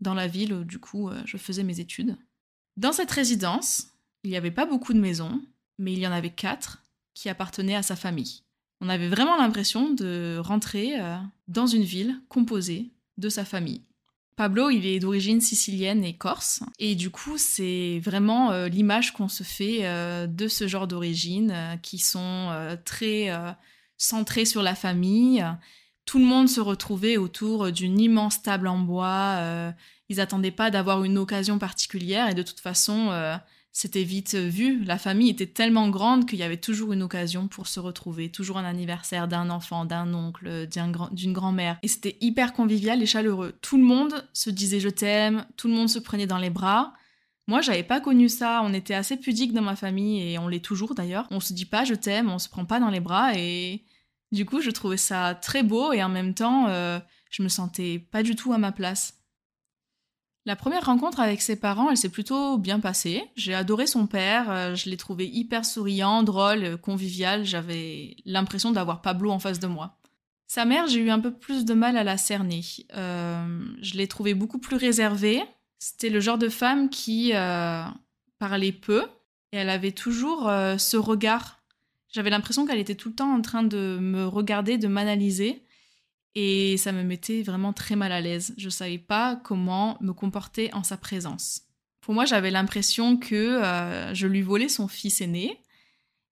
dans 0.00 0.14
la 0.14 0.28
ville 0.28 0.52
où 0.52 0.62
du 0.62 0.78
coup 0.78 1.10
je 1.24 1.36
faisais 1.38 1.64
mes 1.64 1.80
études. 1.80 2.16
Dans 2.76 2.92
cette 2.92 3.10
résidence, 3.10 3.88
il 4.22 4.30
n'y 4.30 4.36
avait 4.36 4.52
pas 4.52 4.66
beaucoup 4.66 4.92
de 4.92 5.00
maisons, 5.00 5.42
mais 5.78 5.92
il 5.92 5.98
y 5.98 6.06
en 6.06 6.12
avait 6.12 6.30
quatre 6.30 6.84
qui 7.14 7.28
appartenaient 7.28 7.74
à 7.74 7.82
sa 7.82 7.96
famille. 7.96 8.43
On 8.84 8.90
avait 8.90 9.08
vraiment 9.08 9.38
l'impression 9.38 9.88
de 9.88 10.36
rentrer 10.38 11.00
euh, 11.00 11.16
dans 11.48 11.66
une 11.66 11.84
ville 11.84 12.20
composée 12.28 12.90
de 13.16 13.30
sa 13.30 13.46
famille. 13.46 13.80
Pablo, 14.36 14.68
il 14.68 14.84
est 14.84 14.98
d'origine 14.98 15.40
sicilienne 15.40 16.04
et 16.04 16.18
corse, 16.18 16.62
et 16.78 16.94
du 16.94 17.08
coup, 17.08 17.38
c'est 17.38 18.02
vraiment 18.04 18.50
euh, 18.50 18.68
l'image 18.68 19.14
qu'on 19.14 19.28
se 19.28 19.42
fait 19.42 19.86
euh, 19.86 20.26
de 20.26 20.48
ce 20.48 20.68
genre 20.68 20.86
d'origine, 20.86 21.78
qui 21.80 21.98
sont 21.98 22.50
très 22.84 23.30
centrées 23.96 24.44
sur 24.44 24.62
la 24.62 24.74
famille. 24.74 25.42
Tout 26.04 26.18
le 26.18 26.26
monde 26.26 26.50
se 26.50 26.60
retrouvait 26.60 27.16
autour 27.16 27.72
d'une 27.72 27.98
immense 27.98 28.42
table 28.42 28.66
en 28.68 28.78
bois. 28.78 29.40
ils 30.10 30.16
n'attendaient 30.16 30.50
pas 30.50 30.70
d'avoir 30.70 31.04
une 31.04 31.16
occasion 31.16 31.58
particulière, 31.58 32.28
et 32.28 32.34
de 32.34 32.42
toute 32.42 32.60
façon, 32.60 33.08
c'était 33.76 34.04
vite 34.04 34.36
vu. 34.36 34.84
La 34.84 34.98
famille 34.98 35.30
était 35.30 35.48
tellement 35.48 35.90
grande 35.90 36.26
qu'il 36.26 36.38
y 36.38 36.44
avait 36.44 36.56
toujours 36.56 36.92
une 36.92 37.02
occasion 37.02 37.48
pour 37.48 37.66
se 37.66 37.80
retrouver, 37.80 38.30
toujours 38.30 38.56
un 38.56 38.64
anniversaire 38.64 39.26
d'un 39.26 39.50
enfant, 39.50 39.84
d'un 39.84 40.14
oncle, 40.14 40.68
d'une 41.12 41.32
grand-mère. 41.32 41.78
Et 41.82 41.88
c'était 41.88 42.16
hyper 42.20 42.52
convivial 42.52 43.02
et 43.02 43.06
chaleureux. 43.06 43.58
Tout 43.62 43.76
le 43.76 43.82
monde 43.82 44.28
se 44.32 44.48
disait 44.48 44.78
je 44.78 44.88
t'aime, 44.88 45.44
tout 45.56 45.66
le 45.66 45.74
monde 45.74 45.88
se 45.88 45.98
prenait 45.98 46.28
dans 46.28 46.38
les 46.38 46.50
bras. 46.50 46.94
Moi, 47.48 47.62
j'avais 47.62 47.82
pas 47.82 48.00
connu 48.00 48.28
ça. 48.28 48.62
On 48.62 48.72
était 48.72 48.94
assez 48.94 49.16
pudiques 49.16 49.52
dans 49.52 49.60
ma 49.60 49.74
famille 49.74 50.22
et 50.22 50.38
on 50.38 50.46
l'est 50.46 50.64
toujours 50.64 50.94
d'ailleurs. 50.94 51.26
On 51.32 51.40
se 51.40 51.52
dit 51.52 51.66
pas 51.66 51.84
je 51.84 51.94
t'aime, 51.94 52.30
on 52.30 52.38
se 52.38 52.48
prend 52.48 52.64
pas 52.64 52.78
dans 52.78 52.90
les 52.90 53.00
bras 53.00 53.36
et 53.36 53.82
du 54.30 54.46
coup, 54.46 54.60
je 54.60 54.70
trouvais 54.70 54.96
ça 54.96 55.34
très 55.34 55.64
beau 55.64 55.92
et 55.92 56.00
en 56.00 56.08
même 56.08 56.34
temps, 56.34 56.68
euh, 56.68 57.00
je 57.28 57.42
me 57.42 57.48
sentais 57.48 57.98
pas 57.98 58.22
du 58.22 58.36
tout 58.36 58.52
à 58.52 58.58
ma 58.58 58.70
place. 58.70 59.23
La 60.46 60.56
première 60.56 60.84
rencontre 60.84 61.20
avec 61.20 61.40
ses 61.40 61.56
parents, 61.56 61.90
elle 61.90 61.96
s'est 61.96 62.10
plutôt 62.10 62.58
bien 62.58 62.78
passée. 62.78 63.24
J'ai 63.34 63.54
adoré 63.54 63.86
son 63.86 64.06
père, 64.06 64.50
euh, 64.50 64.74
je 64.74 64.90
l'ai 64.90 64.98
trouvé 64.98 65.26
hyper 65.26 65.64
souriant, 65.64 66.22
drôle, 66.22 66.76
convivial, 66.76 67.46
j'avais 67.46 68.16
l'impression 68.26 68.70
d'avoir 68.70 69.00
Pablo 69.00 69.30
en 69.30 69.38
face 69.38 69.58
de 69.58 69.66
moi. 69.66 69.96
Sa 70.46 70.66
mère, 70.66 70.86
j'ai 70.86 71.00
eu 71.00 71.08
un 71.08 71.18
peu 71.18 71.32
plus 71.32 71.64
de 71.64 71.72
mal 71.72 71.96
à 71.96 72.04
la 72.04 72.18
cerner. 72.18 72.60
Euh, 72.94 73.64
je 73.80 73.94
l'ai 73.94 74.06
trouvée 74.06 74.34
beaucoup 74.34 74.58
plus 74.58 74.76
réservée. 74.76 75.42
C'était 75.78 76.10
le 76.10 76.20
genre 76.20 76.38
de 76.38 76.50
femme 76.50 76.90
qui 76.90 77.32
euh, 77.34 77.82
parlait 78.38 78.72
peu 78.72 79.04
et 79.52 79.56
elle 79.56 79.70
avait 79.70 79.92
toujours 79.92 80.50
ce 80.78 80.96
regard. 80.96 81.60
J'avais 82.12 82.30
l'impression 82.30 82.66
qu'elle 82.66 82.78
était 82.78 82.94
tout 82.94 83.08
le 83.08 83.14
temps 83.14 83.32
en 83.32 83.40
train 83.40 83.62
de 83.62 83.98
me 84.00 84.26
regarder, 84.26 84.76
de 84.76 84.88
m'analyser. 84.88 85.63
Et 86.34 86.76
ça 86.76 86.92
me 86.92 87.02
mettait 87.02 87.42
vraiment 87.42 87.72
très 87.72 87.96
mal 87.96 88.12
à 88.12 88.20
l'aise. 88.20 88.54
Je 88.56 88.68
savais 88.68 88.98
pas 88.98 89.36
comment 89.36 89.96
me 90.00 90.12
comporter 90.12 90.72
en 90.74 90.82
sa 90.82 90.96
présence. 90.96 91.62
Pour 92.00 92.12
moi, 92.12 92.24
j'avais 92.24 92.50
l'impression 92.50 93.16
que 93.16 93.34
euh, 93.34 94.12
je 94.14 94.26
lui 94.26 94.42
volais 94.42 94.68
son 94.68 94.88
fils 94.88 95.20
aîné 95.20 95.62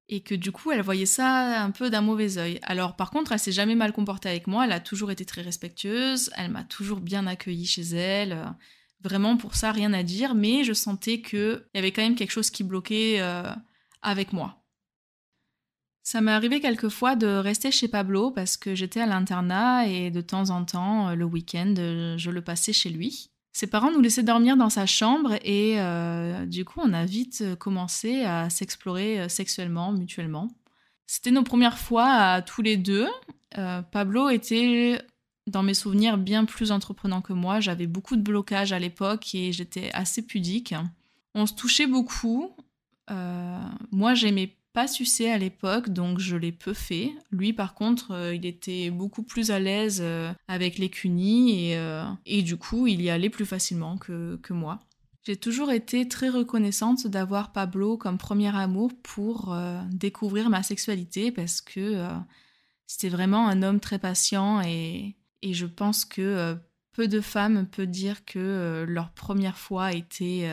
et 0.08 0.20
que 0.20 0.34
du 0.34 0.52
coup, 0.52 0.70
elle 0.72 0.82
voyait 0.82 1.06
ça 1.06 1.62
un 1.62 1.70
peu 1.70 1.88
d'un 1.88 2.02
mauvais 2.02 2.36
œil. 2.36 2.58
Alors, 2.64 2.96
par 2.96 3.10
contre, 3.10 3.32
elle 3.32 3.38
s'est 3.38 3.52
jamais 3.52 3.74
mal 3.74 3.92
comportée 3.92 4.28
avec 4.28 4.46
moi. 4.46 4.66
Elle 4.66 4.72
a 4.72 4.80
toujours 4.80 5.10
été 5.10 5.24
très 5.24 5.40
respectueuse. 5.40 6.30
Elle 6.36 6.50
m'a 6.50 6.64
toujours 6.64 7.00
bien 7.00 7.26
accueillie 7.26 7.66
chez 7.66 7.82
elle. 7.94 8.54
Vraiment, 9.02 9.36
pour 9.36 9.54
ça, 9.54 9.72
rien 9.72 9.92
à 9.92 10.02
dire. 10.02 10.34
Mais 10.34 10.64
je 10.64 10.74
sentais 10.74 11.22
qu'il 11.22 11.64
y 11.74 11.78
avait 11.78 11.92
quand 11.92 12.02
même 12.02 12.16
quelque 12.16 12.32
chose 12.32 12.50
qui 12.50 12.64
bloquait 12.64 13.20
euh, 13.20 13.50
avec 14.02 14.32
moi. 14.32 14.61
Ça 16.02 16.20
m'est 16.20 16.32
arrivé 16.32 16.60
quelquefois 16.60 17.14
de 17.14 17.26
rester 17.26 17.70
chez 17.70 17.86
Pablo 17.86 18.32
parce 18.32 18.56
que 18.56 18.74
j'étais 18.74 19.00
à 19.00 19.06
l'internat 19.06 19.86
et 19.86 20.10
de 20.10 20.20
temps 20.20 20.50
en 20.50 20.64
temps, 20.64 21.10
euh, 21.10 21.14
le 21.14 21.24
week-end, 21.24 21.74
euh, 21.78 22.18
je 22.18 22.30
le 22.30 22.42
passais 22.42 22.72
chez 22.72 22.90
lui. 22.90 23.30
Ses 23.52 23.68
parents 23.68 23.92
nous 23.92 24.00
laissaient 24.00 24.24
dormir 24.24 24.56
dans 24.56 24.70
sa 24.70 24.86
chambre 24.86 25.34
et 25.44 25.80
euh, 25.80 26.44
du 26.46 26.64
coup, 26.64 26.80
on 26.82 26.92
a 26.92 27.04
vite 27.04 27.44
commencé 27.58 28.24
à 28.24 28.50
s'explorer 28.50 29.28
sexuellement, 29.28 29.92
mutuellement. 29.92 30.48
C'était 31.06 31.30
nos 31.30 31.44
premières 31.44 31.78
fois 31.78 32.06
à 32.06 32.42
tous 32.42 32.62
les 32.62 32.78
deux. 32.78 33.08
Pablo 33.90 34.30
était, 34.30 34.98
dans 35.46 35.62
mes 35.62 35.74
souvenirs, 35.74 36.16
bien 36.16 36.46
plus 36.46 36.72
entreprenant 36.72 37.20
que 37.20 37.34
moi. 37.34 37.60
J'avais 37.60 37.86
beaucoup 37.86 38.16
de 38.16 38.22
blocages 38.22 38.72
à 38.72 38.78
l'époque 38.78 39.34
et 39.34 39.52
j'étais 39.52 39.90
assez 39.92 40.22
pudique. 40.22 40.74
On 41.34 41.44
se 41.44 41.52
touchait 41.52 41.86
beaucoup. 41.86 42.56
moi, 43.90 44.14
j'aimais 44.14 44.56
pas 44.72 44.88
sucé 44.88 45.28
à 45.28 45.38
l'époque, 45.38 45.90
donc 45.90 46.18
je 46.18 46.36
l'ai 46.36 46.52
peu 46.52 46.72
fait. 46.72 47.12
Lui, 47.30 47.52
par 47.52 47.74
contre, 47.74 48.12
euh, 48.12 48.34
il 48.34 48.46
était 48.46 48.90
beaucoup 48.90 49.22
plus 49.22 49.50
à 49.50 49.58
l'aise 49.58 50.00
euh, 50.02 50.32
avec 50.48 50.78
les 50.78 50.88
cunis 50.88 51.70
et, 51.70 51.76
euh, 51.76 52.04
et, 52.24 52.42
du 52.42 52.56
coup, 52.56 52.86
il 52.86 53.02
y 53.02 53.10
allait 53.10 53.30
plus 53.30 53.46
facilement 53.46 53.98
que, 53.98 54.38
moi. 54.50 54.80
J'ai 55.24 55.36
toujours 55.36 55.70
été 55.70 56.08
très 56.08 56.28
reconnaissante 56.28 57.06
d'avoir 57.06 57.52
Pablo 57.52 57.96
comme 57.96 58.18
premier 58.18 58.54
amour 58.56 58.90
pour 59.04 59.56
découvrir 59.92 60.50
ma 60.50 60.64
sexualité 60.64 61.30
parce 61.30 61.60
que 61.60 62.04
c'était 62.88 63.08
vraiment 63.08 63.46
un 63.46 63.62
homme 63.62 63.78
très 63.78 64.00
patient 64.00 64.60
et, 64.62 65.14
et 65.42 65.54
je 65.54 65.66
pense 65.66 66.04
que 66.04 66.56
peu 66.90 67.06
de 67.06 67.20
femmes 67.20 67.68
peuvent 67.68 67.86
dire 67.86 68.24
que 68.24 68.84
leur 68.88 69.10
première 69.12 69.58
fois 69.58 69.92
était, 69.92 70.50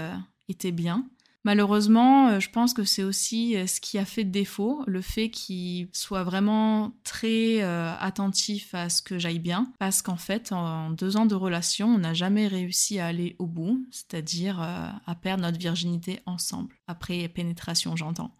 était 0.49 0.71
bien. 0.71 1.09
Malheureusement, 1.49 2.27
euh, 2.27 2.39
je 2.39 2.47
pense 2.51 2.75
que 2.75 2.83
c'est 2.83 3.01
aussi 3.01 3.57
euh, 3.57 3.65
ce 3.65 3.81
qui 3.81 3.97
a 3.97 4.05
fait 4.05 4.23
défaut, 4.23 4.83
le 4.85 5.01
fait 5.01 5.31
qu'il 5.31 5.87
soit 5.93 6.23
vraiment 6.23 6.93
très 7.03 7.63
euh, 7.63 7.91
attentif 7.99 8.75
à 8.75 8.87
ce 8.89 9.01
que 9.01 9.17
j'aille 9.17 9.39
bien, 9.39 9.73
parce 9.79 10.03
qu'en 10.03 10.15
fait, 10.15 10.51
en 10.51 10.91
deux 10.91 11.17
ans 11.17 11.25
de 11.25 11.33
relation, 11.33 11.87
on 11.87 11.97
n'a 11.97 12.13
jamais 12.13 12.45
réussi 12.45 12.99
à 12.99 13.07
aller 13.07 13.35
au 13.39 13.47
bout, 13.47 13.83
c'est-à-dire 13.89 14.61
à 14.61 15.15
perdre 15.15 15.41
notre 15.41 15.57
virginité 15.57 16.19
ensemble, 16.27 16.75
après 16.85 17.27
pénétration, 17.29 17.95
j'entends. 17.95 18.35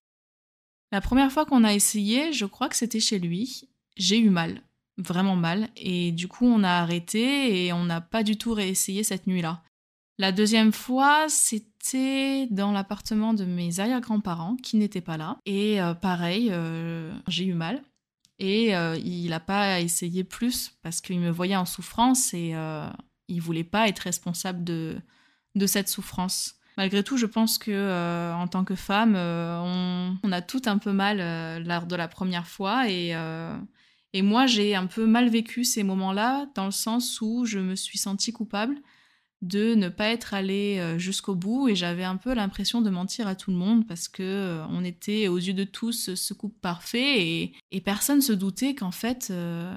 La 0.92 1.02
première 1.02 1.32
fois 1.32 1.48
qu'on 1.48 1.64
a 1.64 1.74
essayé, 1.74 2.32
je 2.32 2.46
crois 2.46 2.70
que 2.70 2.76
c'était 2.76 3.00
chez 3.00 3.18
lui, 3.18 3.70
j'ai 3.98 4.20
eu 4.20 4.30
mal, 4.30 4.62
vraiment 5.00 5.36
mal, 5.36 5.70
et 5.78 6.12
du 6.12 6.28
coup 6.28 6.46
on 6.46 6.64
a 6.64 6.74
arrêté 6.74 7.66
et 7.66 7.74
on 7.74 7.86
n'a 7.86 8.02
pas 8.02 8.22
du 8.22 8.38
tout 8.38 8.54
réessayé 8.54 9.04
cette 9.04 9.26
nuit-là. 9.26 9.64
La 10.20 10.34
deuxième 10.34 10.74
fois, 10.74 11.28
c'était 11.30 12.46
dans 12.52 12.74
l'appartement 12.74 13.34
de 13.34 13.46
mes 13.46 13.80
arrière-grands-parents 13.80 14.58
qui 14.58 14.76
n'étaient 14.76 15.00
pas 15.00 15.16
là. 15.16 15.38
Et 15.46 15.82
euh, 15.82 15.94
pareil, 15.94 16.50
euh, 16.52 17.14
j'ai 17.30 17.46
eu 17.46 17.54
mal. 17.54 17.82
Et 18.38 18.76
euh, 18.76 18.98
il 18.98 19.30
n'a 19.30 19.40
pas 19.40 19.80
essayé 19.80 20.26
plus 20.26 20.78
parce 20.84 21.00
qu'il 21.00 21.22
me 21.22 21.30
voyait 21.30 21.56
en 21.56 21.66
souffrance 21.66 22.34
et 22.34 22.54
il 23.30 23.42
voulait 23.42 23.64
pas 23.64 23.88
être 23.88 24.00
responsable 24.00 24.66
de, 24.66 24.98
cette 25.68 25.88
souffrance. 25.88 26.56
Malgré 26.76 27.02
tout, 27.02 27.16
je 27.16 27.26
pense 27.26 27.58
que 27.58 28.34
en 28.34 28.48
tant 28.48 28.66
que 28.66 28.76
femme, 28.76 29.16
on, 29.16 30.32
a 30.32 30.42
tout 30.42 30.62
un 30.66 30.78
peu 30.78 30.92
mal 30.92 31.64
lors 31.66 31.86
de 31.86 31.96
la 31.96 32.10
première 32.10 32.48
fois 32.48 32.90
et 32.90 33.16
et 34.14 34.24
moi, 34.24 34.48
j'ai 34.48 34.74
un 34.76 34.88
peu 34.88 35.06
mal 35.06 35.30
vécu 35.30 35.64
ces 35.64 35.84
moments-là, 35.84 36.48
dans 36.56 36.66
le 36.66 36.72
sens 36.72 37.22
où 37.22 37.46
je 37.46 37.60
me 37.60 37.76
suis 37.76 38.00
sentie 38.00 38.34
coupable 38.34 38.76
de 39.42 39.74
ne 39.74 39.88
pas 39.88 40.10
être 40.10 40.34
allée 40.34 40.78
euh, 40.80 40.98
jusqu'au 40.98 41.34
bout 41.34 41.70
et 41.70 41.76
j'avais 41.76 42.04
un 42.04 42.18
peu 42.18 42.34
l'impression 42.34 42.82
de 42.82 42.90
mentir 42.90 43.28
à 43.28 43.36
tout 43.36 43.52
le 43.52 43.58
monde 43.58 43.88
parce 43.88 44.08
que 44.10 44.24
euh, 44.24 44.66
on 44.68 44.84
était 44.84 45.30
aux 45.30 45.38
yeux 45.38 45.54
de 45.54 45.64
tous 45.64 46.14
ce 46.14 46.34
couple 46.34 46.60
parfait 46.60 47.22
et, 47.22 47.54
et 47.72 47.80
personne 47.80 48.22
se 48.22 48.34
doutait 48.34 48.76
qu'en 48.76 48.92
fait 48.92 49.30
euh, 49.32 49.74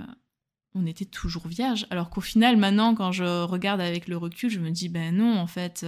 on 0.74 0.84
était 0.84 1.04
toujours 1.04 1.46
vierge 1.46 1.86
alors 1.90 2.10
qu'au 2.10 2.20
final 2.20 2.56
maintenant 2.56 2.96
quand 2.96 3.12
je 3.12 3.44
regarde 3.44 3.80
avec 3.80 4.08
le 4.08 4.16
recul 4.16 4.50
je 4.50 4.58
me 4.58 4.70
dis 4.70 4.88
ben 4.88 5.14
non 5.14 5.38
en 5.38 5.46
fait 5.46 5.86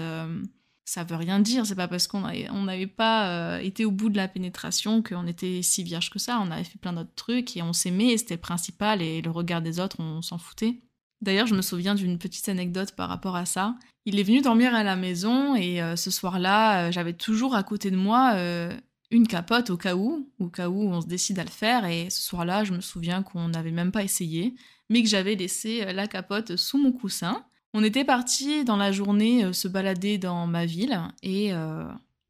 ça 0.87 1.03
veut 1.03 1.17
rien 1.17 1.41
dire. 1.41 1.65
C'est 1.65 1.75
pas 1.75 1.89
parce 1.89 2.07
qu'on 2.07 2.21
n'avait 2.21 2.87
pas 2.87 3.63
été 3.63 3.87
au 3.87 3.91
bout 3.91 4.11
de 4.11 4.19
la 4.19 4.29
pénétration 4.29 5.03
qu'on 5.03 5.27
était 5.27 5.63
si 5.63 5.83
vierge 5.83 6.11
que 6.11 6.19
ça. 6.19 6.43
On 6.45 6.51
avait 6.51 6.63
fait 6.63 6.79
plein 6.79 6.93
d'autres 6.93 7.15
trucs 7.17 7.57
et 7.57 7.63
on 7.63 7.73
s'aimait 7.73 8.19
c'était 8.19 8.35
le 8.35 8.41
principal 8.41 9.01
et 9.01 9.23
le 9.23 9.31
regard 9.31 9.63
des 9.63 9.81
autres 9.81 9.97
on 9.99 10.21
s'en 10.21 10.37
foutait 10.37 10.83
D'ailleurs, 11.25 11.47
je 11.47 11.55
me 11.55 11.63
souviens 11.63 11.95
d'une 11.95 12.19
petite 12.19 12.51
anecdote 12.51 12.93
par 12.93 13.09
rapport 13.09 13.35
à 13.35 13.47
ça. 13.47 13.77
Il 14.05 14.21
est 14.21 14.23
venu 14.23 14.43
dormir 14.43 14.75
à 14.75 14.85
la 14.85 14.95
maison 14.95 15.57
et 15.57 15.81
euh, 15.81 15.97
ce 15.97 16.11
soir-là, 16.11 16.89
euh, 16.89 16.93
j'avais 16.93 17.15
toujours 17.15 17.55
à 17.55 17.63
côté 17.63 17.91
de 17.91 17.97
moi 17.97 18.33
euh, 18.35 18.71
une 19.11 19.27
capote 19.27 19.71
au 19.71 19.79
cas 19.79 19.97
où, 19.97 20.29
au 20.39 20.49
cas 20.49 20.69
où 20.69 20.83
on 20.83 21.01
se 21.01 21.07
décide 21.07 21.39
à 21.39 21.45
le 21.45 21.51
faire. 21.51 21.87
Et 21.87 22.11
ce 22.11 22.21
soir-là, 22.21 22.65
je 22.65 22.75
me 22.75 22.83
souviens 22.83 23.23
qu'on 23.23 23.49
n'avait 23.49 23.71
même 23.71 23.91
pas 23.91 24.03
essayé, 24.03 24.55
mais 24.91 25.03
que 25.03 25.09
j'avais 25.09 25.35
laissé 25.35 25.91
la 25.95 26.07
capote 26.07 26.57
sous 26.57 26.77
mon 26.77 26.93
coussin. 26.93 27.43
On 27.73 27.83
était 27.83 28.05
parti 28.05 28.63
dans 28.65 28.77
la 28.77 28.93
journée 28.93 29.51
se 29.55 29.67
balader 29.67 30.19
dans 30.19 30.47
ma 30.47 30.67
ville 30.67 31.01
et 31.23 31.53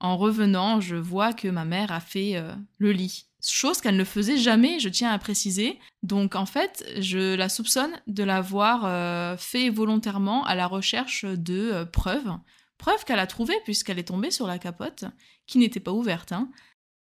en 0.01 0.17
revenant, 0.17 0.81
je 0.81 0.97
vois 0.97 1.35
que 1.35 1.49
ma 1.49 1.67
mère 1.67 1.93
a 1.93 2.01
fait 2.01 2.43
le 2.79 2.93
lit 2.93 3.27
chose 3.51 3.81
qu'elle 3.81 3.97
ne 3.97 4.05
faisait 4.05 4.37
jamais, 4.37 4.79
je 4.79 4.89
tiens 4.89 5.11
à 5.11 5.19
préciser. 5.19 5.79
Donc 6.03 6.35
en 6.35 6.47
fait, 6.47 6.85
je 6.99 7.35
la 7.35 7.49
soupçonne 7.49 7.93
de 8.07 8.23
l'avoir 8.23 8.85
euh, 8.85 9.37
fait 9.37 9.71
volontairement 9.71 10.45
à 10.45 10.55
la 10.55 10.67
recherche 10.67 11.25
de 11.25 11.71
euh, 11.73 11.85
preuves. 11.85 12.31
Preuves 12.79 13.05
qu'elle 13.05 13.19
a 13.19 13.27
trouvées 13.27 13.59
puisqu'elle 13.65 13.99
est 13.99 14.09
tombée 14.09 14.31
sur 14.31 14.47
la 14.47 14.59
capote, 14.59 15.05
qui 15.47 15.59
n'était 15.59 15.81
pas 15.81 15.93
ouverte. 15.93 16.33
Hein. 16.33 16.51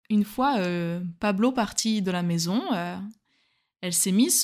Une 0.10 0.26
fois 0.26 0.58
euh, 0.58 1.02
Pablo 1.20 1.52
parti 1.52 2.02
de 2.02 2.12
la 2.12 2.24
maison, 2.24 2.62
elle 3.82 3.94
s'est 3.94 4.12
mise 4.12 4.42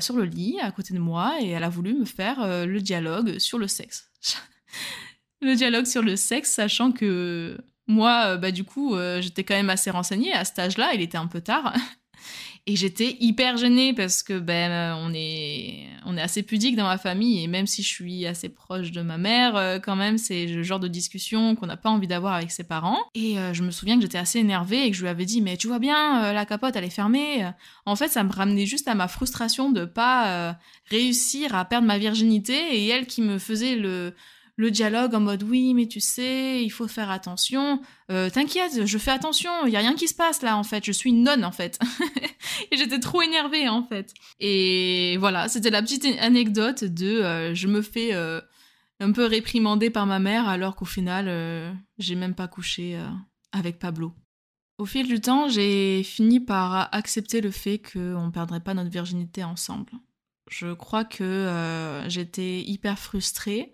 sur 0.00 0.16
le 0.16 0.24
lit 0.24 0.58
à 0.60 0.72
côté 0.72 0.94
de 0.94 0.98
moi 0.98 1.36
et 1.40 1.48
elle 1.48 1.64
a 1.64 1.68
voulu 1.68 1.94
me 1.94 2.04
faire 2.04 2.66
le 2.66 2.80
dialogue 2.80 3.38
sur 3.38 3.58
le 3.58 3.68
sexe. 3.68 4.10
le 5.42 5.54
dialogue 5.54 5.86
sur 5.86 6.02
le 6.02 6.16
sexe, 6.16 6.52
sachant 6.52 6.92
que 6.92 7.58
moi, 7.90 8.22
euh, 8.26 8.36
bah, 8.36 8.52
du 8.52 8.64
coup, 8.64 8.94
euh, 8.94 9.20
j'étais 9.20 9.44
quand 9.44 9.54
même 9.54 9.70
assez 9.70 9.90
renseignée. 9.90 10.32
À 10.32 10.44
cet 10.44 10.58
âge-là, 10.58 10.92
il 10.94 11.02
était 11.02 11.18
un 11.18 11.26
peu 11.26 11.40
tard. 11.40 11.74
Et 12.66 12.76
j'étais 12.76 13.16
hyper 13.20 13.56
gênée 13.56 13.94
parce 13.94 14.22
que 14.22 14.38
ben 14.38 14.94
on 15.02 15.14
est 15.14 15.86
on 16.04 16.18
est 16.18 16.20
assez 16.20 16.42
pudique 16.42 16.76
dans 16.76 16.84
ma 16.84 16.98
famille 16.98 17.42
et 17.42 17.46
même 17.46 17.66
si 17.66 17.82
je 17.82 17.88
suis 17.88 18.26
assez 18.26 18.50
proche 18.50 18.92
de 18.92 19.00
ma 19.00 19.16
mère, 19.16 19.56
euh, 19.56 19.78
quand 19.78 19.96
même 19.96 20.18
c'est 20.18 20.44
le 20.44 20.62
genre 20.62 20.78
de 20.78 20.86
discussion 20.86 21.56
qu'on 21.56 21.66
n'a 21.66 21.78
pas 21.78 21.88
envie 21.88 22.06
d'avoir 22.06 22.34
avec 22.34 22.50
ses 22.50 22.62
parents. 22.62 22.98
Et 23.14 23.36
je 23.54 23.62
me 23.62 23.70
souviens 23.70 23.96
que 23.96 24.02
j'étais 24.02 24.18
assez 24.18 24.40
énervée 24.40 24.84
et 24.84 24.90
que 24.90 24.96
je 24.96 25.00
lui 25.00 25.08
avais 25.08 25.24
dit 25.24 25.40
mais 25.40 25.56
tu 25.56 25.68
vois 25.68 25.78
bien 25.78 26.34
la 26.34 26.44
capote 26.44 26.76
elle 26.76 26.84
est 26.84 26.90
fermée. 26.90 27.50
En 27.86 27.96
fait 27.96 28.08
ça 28.08 28.22
me 28.24 28.30
ramenait 28.30 28.66
juste 28.66 28.88
à 28.88 28.94
ma 28.94 29.08
frustration 29.08 29.72
de 29.72 29.86
pas 29.86 30.58
réussir 30.90 31.54
à 31.54 31.64
perdre 31.64 31.86
ma 31.86 31.96
virginité 31.96 32.52
et 32.52 32.86
elle 32.88 33.06
qui 33.06 33.22
me 33.22 33.38
faisait 33.38 33.74
le 33.74 34.14
le 34.60 34.70
dialogue 34.70 35.14
en 35.14 35.20
mode 35.20 35.42
oui 35.42 35.72
mais 35.72 35.86
tu 35.86 36.00
sais 36.00 36.62
il 36.62 36.68
faut 36.68 36.86
faire 36.86 37.10
attention. 37.10 37.80
Euh, 38.10 38.28
t'inquiète 38.28 38.84
je 38.86 38.98
fais 38.98 39.10
attention 39.10 39.50
il 39.66 39.72
y 39.72 39.76
a 39.76 39.78
rien 39.78 39.94
qui 39.94 40.06
se 40.06 40.14
passe 40.14 40.42
là 40.42 40.56
en 40.58 40.64
fait. 40.64 40.84
Je 40.84 40.92
suis 40.92 41.08
une 41.08 41.22
nonne 41.22 41.44
en 41.44 41.50
fait. 41.50 41.78
Et 42.70 42.76
j'étais 42.76 43.00
trop 43.00 43.22
énervée 43.22 43.68
en 43.68 43.82
fait. 43.82 44.12
Et 44.38 45.16
voilà 45.18 45.48
c'était 45.48 45.70
la 45.70 45.80
petite 45.80 46.04
anecdote 46.20 46.84
de 46.84 47.06
euh, 47.06 47.54
je 47.54 47.68
me 47.68 47.80
fais 47.80 48.12
euh, 48.12 48.40
un 49.00 49.12
peu 49.12 49.24
réprimander 49.24 49.88
par 49.88 50.04
ma 50.04 50.18
mère 50.18 50.46
alors 50.46 50.76
qu'au 50.76 50.84
final 50.84 51.74
j'ai 51.98 52.14
même 52.14 52.34
pas 52.34 52.46
couché 52.46 53.00
avec 53.52 53.78
Pablo. 53.78 54.12
Au 54.76 54.84
fil 54.84 55.08
du 55.08 55.22
temps 55.22 55.48
j'ai 55.48 56.02
fini 56.02 56.38
par 56.38 56.94
accepter 56.94 57.40
le 57.40 57.50
fait 57.50 57.78
qu'on 57.78 58.30
perdrait 58.30 58.60
pas 58.60 58.74
notre 58.74 58.90
virginité 58.90 59.42
ensemble. 59.42 59.92
Je 60.50 60.74
crois 60.74 61.04
que 61.04 62.02
j'étais 62.08 62.60
hyper 62.60 62.98
frustrée 62.98 63.72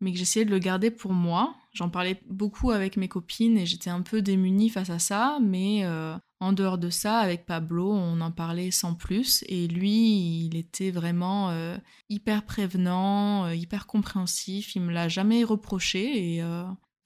mais 0.00 0.12
que 0.12 0.18
j'essayais 0.18 0.44
de 0.44 0.50
le 0.50 0.58
garder 0.58 0.90
pour 0.90 1.12
moi. 1.12 1.54
J'en 1.72 1.88
parlais 1.88 2.20
beaucoup 2.28 2.70
avec 2.70 2.96
mes 2.96 3.08
copines 3.08 3.58
et 3.58 3.66
j'étais 3.66 3.90
un 3.90 4.02
peu 4.02 4.22
démunie 4.22 4.68
face 4.68 4.90
à 4.90 4.98
ça, 4.98 5.38
mais 5.42 5.84
euh, 5.84 6.16
en 6.40 6.52
dehors 6.52 6.78
de 6.78 6.90
ça, 6.90 7.18
avec 7.18 7.46
Pablo, 7.46 7.92
on 7.92 8.20
en 8.20 8.30
parlait 8.30 8.70
sans 8.70 8.94
plus 8.94 9.44
et 9.48 9.68
lui, 9.68 10.46
il 10.46 10.56
était 10.56 10.90
vraiment 10.90 11.50
euh, 11.50 11.76
hyper 12.08 12.44
prévenant, 12.44 13.46
euh, 13.46 13.54
hyper 13.54 13.86
compréhensif, 13.86 14.74
il 14.74 14.82
me 14.82 14.92
l'a 14.92 15.08
jamais 15.08 15.44
reproché 15.44 16.36
et 16.36 16.42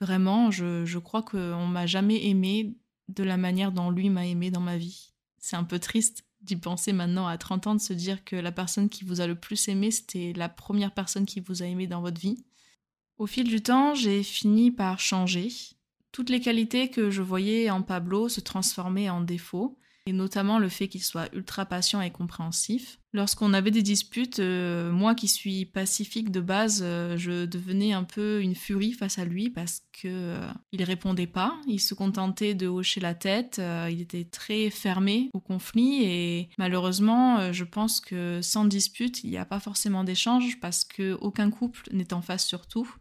vraiment, 0.01 0.51
je, 0.51 0.85
je 0.85 0.99
crois 0.99 1.23
qu'on 1.23 1.67
m'a 1.67 1.87
jamais 1.87 2.27
aimé 2.27 2.77
de 3.09 3.25
la 3.25 3.37
manière 3.37 3.73
dont 3.73 3.91
lui 3.91 4.11
m'a 4.11 4.27
aimé 4.27 4.51
dans 4.51 4.61
ma 4.61 4.77
vie. 4.77 5.13
C'est 5.39 5.57
un 5.57 5.65
peu 5.65 5.79
triste 5.79 6.25
d'y 6.43 6.57
penser 6.57 6.93
maintenant 6.93 7.27
à 7.27 7.39
30 7.39 7.67
ans, 7.67 7.75
de 7.75 7.81
se 7.81 7.93
dire 7.93 8.25
que 8.25 8.37
la 8.37 8.53
personne 8.53 8.89
qui 8.89 9.05
vous 9.05 9.21
a 9.21 9.27
le 9.27 9.37
plus 9.37 9.69
aimé, 9.69 9.91
c'était 9.91 10.33
la 10.35 10.49
première 10.49 10.93
personne 10.93 11.27
qui 11.27 11.41
vous 11.41 11.63
a 11.63 11.67
aimé 11.67 11.87
dans 11.87 12.01
votre 12.01 12.21
vie. 12.21 12.45
Au 13.23 13.27
fil 13.29 13.45
du 13.45 13.63
temps, 13.63 13.95
j'ai 13.95 14.25
fini 14.25 14.73
par 14.73 14.99
changer. 14.99 15.47
Toutes 16.11 16.29
les 16.29 16.41
qualités 16.41 16.91
que 16.91 17.09
je 17.09 17.23
voyais 17.23 17.71
en 17.71 17.81
Pablo 17.81 18.29
se 18.29 18.41
transformaient 18.41 19.11
en 19.11 19.21
défauts, 19.21 19.79
et 20.07 20.13
notamment 20.13 20.59
le 20.59 20.69
fait 20.69 20.89
qu'il 20.89 21.05
soit 21.05 21.33
ultra 21.33 21.65
patient 21.65 22.01
et 22.01 22.11
compréhensif. 22.11 22.99
Lorsqu'on 23.13 23.53
avait 23.53 23.71
des 23.71 23.83
disputes, 23.83 24.41
euh, 24.41 24.91
moi 24.91 25.15
qui 25.15 25.29
suis 25.29 25.67
pacifique 25.67 26.33
de 26.33 26.41
base, 26.41 26.81
euh, 26.83 27.17
je 27.17 27.45
devenais 27.45 27.93
un 27.93 28.03
peu 28.03 28.43
une 28.43 28.57
furie 28.57 28.93
face 28.93 29.21
à 29.21 29.25
lui 29.25 29.51
parce 29.51 29.83
que 29.93 30.09
euh, 30.09 30.53
répondait 30.81 31.29
pas, 31.29 31.55
il 31.69 31.79
se 31.79 31.95
contentait 31.95 32.55
de 32.55 32.67
hocher 32.67 32.99
la 32.99 33.15
tête, 33.15 33.63
il 33.89 34.01
était 34.01 34.25
très 34.25 34.69
fermé 34.71 35.31
au 35.33 35.39
conflit 35.39 36.03
et 36.03 36.49
malheureusement, 36.59 37.53
je 37.53 37.63
pense 37.63 38.01
que 38.01 38.41
sans 38.43 38.65
dispute, 38.65 39.23
il 39.23 39.31
n'y 39.31 39.39
a 39.39 39.45
pas 39.45 39.61
forcément 39.61 40.03
d'échange 40.03 40.59
parce 40.59 40.83
que 40.83 41.17
aucun 41.21 41.51
couple 41.51 41.89
n'est 41.93 42.13
en 42.13 42.21
face 42.21 42.45
sur 42.45 42.67
tout. 42.67 42.93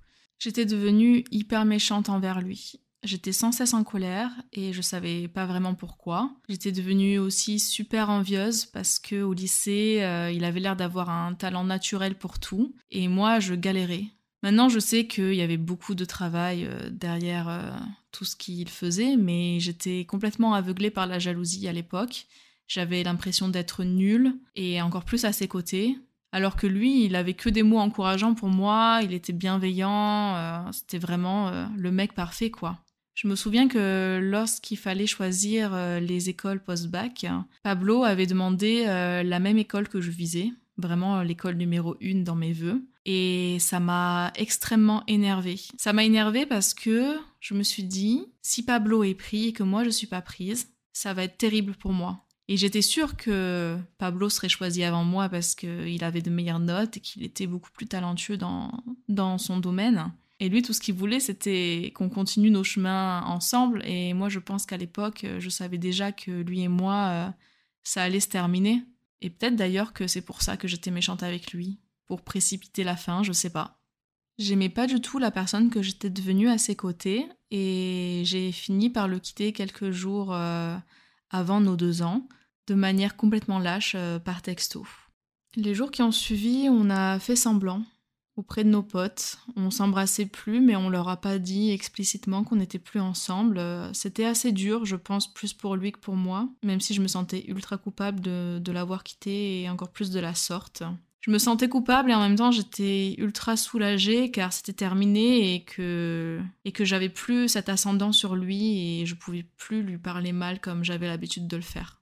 J'étais 0.42 0.66
devenue 0.66 1.24
hyper 1.30 1.66
méchante 1.66 2.10
envers 2.10 2.42
lui. 2.42 2.80
J'étais 3.04 3.32
sans 3.32 3.52
cesse 3.52 3.76
en 3.76 3.84
colère 3.84 4.32
et 4.52 4.74
je 4.74 4.82
savais 4.82 5.28
pas 5.28 5.46
vraiment 5.46 5.76
pourquoi. 5.76 6.34
J'étais 6.50 6.72
devenue 6.72 7.20
aussi 7.20 7.60
super 7.60 8.10
envieuse 8.10 8.66
parce 8.66 8.98
que 8.98 9.22
au 9.22 9.34
lycée, 9.34 10.00
euh, 10.02 10.32
il 10.32 10.44
avait 10.44 10.60
l'air 10.60 10.76
d'avoir 10.76 11.12
un 11.12 11.36
talent 11.36 11.64
naturel 11.64 12.16
pour 12.16 12.40
tout 12.40 12.74
et 12.90 13.08
moi 13.08 13.40
je 13.40 13.54
galérais. 13.54 14.06
Maintenant, 14.42 14.68
je 14.68 14.80
sais 14.80 15.06
qu'il 15.06 15.36
y 15.36 15.44
avait 15.44 15.58
beaucoup 15.58 15.94
de 15.94 16.06
travail 16.06 16.66
euh, 16.66 16.90
derrière 16.90 17.48
euh, 17.48 17.70
tout 18.12 18.26
ce 18.26 18.36
qu'il 18.36 18.68
faisait, 18.68 19.18
mais 19.18 19.60
j'étais 19.60 20.06
complètement 20.06 20.56
aveuglée 20.56 20.90
par 20.90 21.06
la 21.06 21.20
jalousie 21.20 21.68
à 21.68 21.72
l'époque. 21.72 22.26
J'avais 22.68 23.04
l'impression 23.04 23.48
d'être 23.48 23.84
nulle 23.84 24.34
et 24.56 24.82
encore 24.82 25.06
plus 25.06 25.24
à 25.24 25.34
ses 25.34 25.48
côtés 25.48 26.00
alors 26.32 26.56
que 26.56 26.68
lui, 26.68 27.06
il 27.06 27.16
avait 27.16 27.34
que 27.34 27.50
des 27.50 27.64
mots 27.64 27.80
encourageants 27.80 28.34
pour 28.34 28.50
moi, 28.50 29.02
il 29.04 29.14
était 29.14 29.34
bienveillant, 29.34 30.36
euh, 30.36 30.60
c'était 30.72 30.98
vraiment 30.98 31.50
euh, 31.50 31.66
le 31.76 31.92
mec 31.92 32.14
parfait, 32.14 32.50
quoi. 32.50 32.80
Je 33.14 33.28
me 33.28 33.36
souviens 33.36 33.68
que 33.68 34.20
lorsqu'il 34.24 34.78
fallait 34.78 35.06
choisir 35.06 35.72
euh, 35.74 36.00
les 36.00 36.30
écoles 36.30 36.64
post-bac, 36.64 37.26
Pablo 37.62 38.04
avait 38.04 38.26
demandé 38.26 38.86
la 38.86 39.40
même 39.40 39.58
école 39.58 39.90
que 39.90 40.00
je 40.00 40.10
visais, 40.10 40.50
vraiment 40.78 41.22
l'école 41.22 41.56
numéro 41.56 41.98
une 42.00 42.24
dans 42.24 42.36
mes 42.36 42.54
vœux. 42.54 42.82
Et 43.06 43.58
ça 43.60 43.80
m'a 43.80 44.32
extrêmement 44.36 45.04
énervée. 45.08 45.60
Ça 45.78 45.92
m'a 45.92 46.04
énervée 46.04 46.46
parce 46.46 46.74
que 46.74 47.18
je 47.40 47.54
me 47.54 47.64
suis 47.64 47.84
dit, 47.84 48.26
si 48.42 48.64
Pablo 48.64 49.04
est 49.04 49.16
pris 49.16 49.48
et 49.48 49.54
que 49.54 49.64
moi 49.64 49.84
je 49.84 49.90
suis 49.90 50.08
pas 50.08 50.22
prise, 50.22 50.70
ça 50.94 51.14
va 51.14 51.24
être 51.24 51.38
terrible 51.38 51.74
pour 51.74 51.94
moi. 51.94 52.24
Et 52.52 52.58
j'étais 52.58 52.82
sûre 52.82 53.16
que 53.16 53.78
Pablo 53.98 54.30
serait 54.30 54.50
choisi 54.50 54.84
avant 54.84 55.06
moi 55.06 55.30
parce 55.30 55.56
qu'il 55.56 56.04
avait 56.04 56.22
de 56.22 56.30
meilleures 56.30 56.60
notes 56.60 56.98
et 56.98 57.00
qu'il 57.00 57.24
était 57.24 57.48
beaucoup 57.48 57.72
plus 57.72 57.88
talentueux 57.88 58.36
dans, 58.36 58.84
dans 59.08 59.38
son 59.38 59.62
domaine. 59.62 60.12
Et 60.42 60.50
lui, 60.50 60.62
tout 60.62 60.74
ce 60.74 60.82
qu'il 60.82 60.96
voulait, 60.96 61.22
c'était 61.22 61.94
qu'on 61.96 62.10
continue 62.10 62.52
nos 62.52 62.66
chemins 62.66 63.22
ensemble. 63.22 63.82
Et 63.86 64.14
moi, 64.14 64.28
je 64.28 64.40
pense 64.40 64.66
qu'à 64.66 64.76
l'époque, 64.76 65.26
je 65.40 65.50
savais 65.50 65.78
déjà 65.78 66.12
que 66.12 66.42
lui 66.42 66.60
et 66.60 66.68
moi, 66.68 66.96
euh, 66.96 67.30
ça 67.84 68.04
allait 68.04 68.20
se 68.20 68.28
terminer. 68.28 68.84
Et 69.22 69.30
peut-être 69.30 69.56
d'ailleurs 69.56 69.94
que 69.94 70.06
c'est 70.06 70.20
pour 70.20 70.42
ça 70.42 70.58
que 70.58 70.68
j'étais 70.68 70.92
méchante 70.92 71.24
avec 71.24 71.54
lui, 71.54 71.80
pour 72.06 72.22
précipiter 72.22 72.84
la 72.84 72.98
fin, 72.98 73.24
je 73.24 73.32
sais 73.32 73.52
pas. 73.52 73.80
J'aimais 74.40 74.68
pas 74.68 74.88
du 74.88 75.00
tout 75.00 75.20
la 75.20 75.32
personne 75.32 75.70
que 75.70 75.82
j'étais 75.82 76.10
devenue 76.10 76.50
à 76.50 76.58
ses 76.58 76.76
côtés, 76.76 77.30
et 77.50 78.24
j'ai 78.26 78.52
fini 78.52 78.90
par 78.90 79.08
le 79.08 79.20
quitter 79.20 79.54
quelques 79.54 79.92
jours 79.92 80.34
euh, 80.34 80.76
avant 81.30 81.62
nos 81.62 81.78
deux 81.78 82.02
ans, 82.02 82.28
de 82.68 82.74
manière 82.74 83.16
complètement 83.16 83.60
lâche 83.60 83.94
euh, 83.96 84.20
par 84.20 84.42
texto. 84.42 84.86
Les 85.56 85.74
jours 85.76 85.92
qui 85.92 86.02
ont 86.02 86.12
suivi, 86.12 86.68
on 86.70 86.90
a 86.90 87.20
fait 87.20 87.36
semblant 87.36 87.84
auprès 88.38 88.64
de 88.64 88.70
nos 88.70 88.84
potes. 88.84 89.38
On 89.56 89.70
s'embrassait 89.72 90.26
plus, 90.26 90.62
mais 90.62 90.76
on 90.76 90.90
leur 90.90 91.10
a 91.10 91.18
pas 91.18 91.38
dit 91.38 91.72
explicitement 91.72 92.44
qu'on 92.44 92.56
n'était 92.56 92.80
plus 92.80 93.00
ensemble. 93.00 93.58
Euh, 93.58 93.92
c'était 93.94 94.26
assez 94.26 94.52
dur, 94.52 94.86
je 94.86 94.96
pense, 94.96 95.32
plus 95.34 95.54
pour 95.54 95.76
lui 95.76 95.92
que 95.92 96.00
pour 96.00 96.16
moi, 96.16 96.50
même 96.64 96.80
si 96.80 96.94
je 96.94 97.02
me 97.02 97.08
sentais 97.08 97.46
ultra 97.48 97.78
coupable 97.78 98.22
de, 98.22 98.60
de 98.60 98.72
l'avoir 98.72 99.04
quitté 99.04 99.62
et 99.62 99.70
encore 99.70 99.92
plus 99.92 100.10
de 100.10 100.20
la 100.20 100.36
sorte. 100.36 100.84
Je 101.22 101.30
me 101.30 101.38
sentais 101.38 101.70
coupable 101.70 102.10
et 102.10 102.16
en 102.16 102.20
même 102.20 102.36
temps 102.36 102.50
j'étais 102.50 103.14
ultra 103.20 103.56
soulagée 103.56 104.32
car 104.32 104.52
c'était 104.52 104.74
terminé 104.74 105.54
et 105.54 105.64
que, 105.64 106.42
et 106.66 106.72
que 106.72 106.84
j'avais 106.84 107.10
plus 107.10 107.48
cet 107.48 107.70
ascendant 107.70 108.12
sur 108.12 108.36
lui 108.36 109.02
et 109.02 109.06
je 109.06 109.14
pouvais 109.14 109.46
plus 109.58 109.84
lui 109.84 110.00
parler 110.00 110.32
mal 110.32 110.60
comme 110.60 110.84
j'avais 110.84 111.06
l'habitude 111.06 111.48
de 111.48 111.58
le 111.58 111.62
faire. 111.62 112.01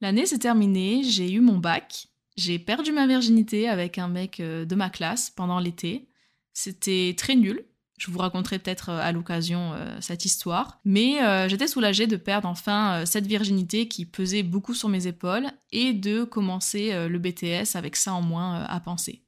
L'année 0.00 0.26
s'est 0.26 0.38
terminée, 0.38 1.02
j'ai 1.02 1.30
eu 1.30 1.40
mon 1.40 1.58
bac 1.58 2.10
j'ai 2.40 2.58
perdu 2.58 2.90
ma 2.90 3.06
virginité 3.06 3.68
avec 3.68 3.98
un 3.98 4.08
mec 4.08 4.40
euh, 4.40 4.64
de 4.64 4.74
ma 4.74 4.88
classe 4.88 5.28
pendant 5.28 5.58
l'été. 5.58 6.08
C'était 6.54 7.14
très 7.16 7.36
nul. 7.36 7.66
Je 7.98 8.10
vous 8.10 8.18
raconterai 8.18 8.58
peut-être 8.58 8.88
euh, 8.88 8.98
à 8.98 9.12
l'occasion 9.12 9.74
euh, 9.74 9.98
cette 10.00 10.24
histoire. 10.24 10.80
Mais 10.86 11.18
j'étais 11.48 11.66
soulagée 11.66 12.06
de 12.06 12.16
perdre 12.16 12.48
enfin 12.48 13.04
cette 13.04 13.26
virginité 13.26 13.88
qui 13.88 14.06
pesait 14.06 14.42
beaucoup 14.42 14.72
sur 14.72 14.88
mes 14.88 15.06
épaules 15.06 15.48
et 15.70 15.92
de 15.92 16.24
commencer 16.24 17.08
le 17.08 17.18
BTS 17.18 17.76
avec 17.76 17.94
ça 17.94 18.14
en 18.14 18.22
moins 18.22 18.64
à 18.64 18.80
penser. 18.80 19.22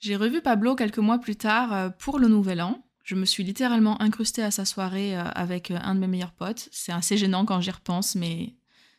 J'ai 0.00 0.16
revu 0.16 0.42
Pablo 0.42 0.76
quelques 0.76 0.98
mois 0.98 1.18
plus 1.18 1.36
tard 1.36 1.94
pour 1.96 2.18
le 2.18 2.28
Nouvel 2.28 2.60
An. 2.60 2.84
Je 3.02 3.14
me 3.14 3.24
suis 3.24 3.42
littéralement 3.44 4.00
incrustée 4.02 4.42
à 4.42 4.50
sa 4.50 4.66
soirée 4.66 5.16
avec 5.16 5.70
un 5.70 5.94
de 5.94 6.00
mes 6.00 6.06
meilleurs 6.06 6.32
potes. 6.32 6.68
C'est 6.70 6.92
assez 6.92 7.16
gênant 7.16 7.46
quand 7.46 7.60
j'y 7.62 7.70
repense, 7.70 8.14
mais 8.14 8.57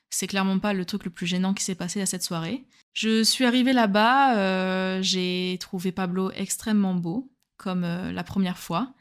c'est 0.10 0.28
clairement 0.28 0.60
pas 0.60 0.74
le 0.74 0.86
truc 0.86 1.06
le 1.06 1.12
plus 1.12 1.28
gênant 1.28 1.54
qui 1.54 1.64
s'est 1.64 1.76
passé 1.76 2.02
à 2.02 2.06
cette 2.06 2.24
soirée. 2.24 2.66
Je 2.94 3.24
suis 3.24 3.46
arrivée 3.46 3.74
là-bas, 3.74 4.38
euh, 4.38 5.02
j'ai 5.02 5.58
trouvé 5.60 5.92
Pablo 5.92 6.32
extrêmement 6.32 6.96
beau, 6.96 7.32
comme 7.58 7.84
euh, 7.84 8.12
la 8.12 8.24
première 8.24 8.58
fois. 8.58 8.94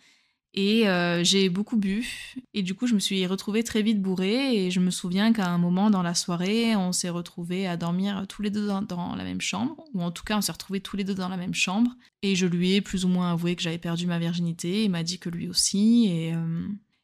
Et 0.54 0.88
euh, 0.88 1.22
j'ai 1.22 1.48
beaucoup 1.50 1.76
bu. 1.76 2.06
Et 2.54 2.62
du 2.62 2.74
coup, 2.74 2.86
je 2.86 2.94
me 2.94 2.98
suis 2.98 3.24
retrouvée 3.26 3.62
très 3.62 3.82
vite 3.82 4.02
bourrée. 4.02 4.56
Et 4.56 4.70
je 4.70 4.80
me 4.80 4.90
souviens 4.90 5.32
qu'à 5.32 5.46
un 5.46 5.58
moment 5.58 5.88
dans 5.90 6.02
la 6.02 6.14
soirée, 6.14 6.74
on 6.74 6.90
s'est 6.90 7.10
retrouvés 7.10 7.66
à 7.66 7.76
dormir 7.76 8.24
tous 8.28 8.42
les 8.42 8.50
deux 8.50 8.66
dans, 8.66 9.14
la 9.14 9.24
même 9.24 9.40
chambre. 9.40 9.84
Ou 9.94 10.02
en 10.02 10.10
tout 10.10 10.24
cas, 10.24 10.36
on 10.36 10.40
s'est 10.40 10.52
retrouvés 10.52 10.80
tous 10.80 10.96
les 10.96 11.04
deux 11.04 11.14
dans 11.14 11.28
la 11.28 11.36
même 11.36 11.54
chambre. 11.54 11.90
Et 12.22 12.34
je 12.34 12.46
lui 12.46 12.72
ai 12.72 12.80
plus 12.80 13.04
ou 13.04 13.08
moins 13.08 13.32
avoué 13.32 13.54
que 13.56 13.62
j'avais 13.62 13.78
perdu 13.78 14.06
ma 14.06 14.18
virginité. 14.18 14.84
Il 14.84 14.90
m'a 14.90 15.04
dit 15.04 15.18
que 15.18 15.28
lui 15.28 15.48
aussi. 15.48 16.08
Et, 16.10 16.34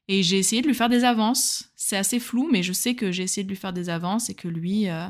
et 0.09 0.23
j'ai 0.23 0.39
essayé 0.39 0.63
de 0.63 0.67
lui 0.67 0.75
faire 0.75 0.89
des 0.89 1.05
avances. 1.05 1.71
C'est 1.77 1.97
assez 1.97 2.21
flou, 2.21 2.49
mais 2.51 2.63
je 2.63 2.73
sais 2.73 2.95
que 2.95 3.11
j'ai 3.11 3.23
essayé 3.23 3.45
de 3.45 3.49
lui 3.49 3.57
faire 3.57 3.73
des 3.73 3.89
avances 3.89 4.29
et 4.31 4.35
que 4.35 4.49
lui, 4.49 4.89
euh, 4.89 5.07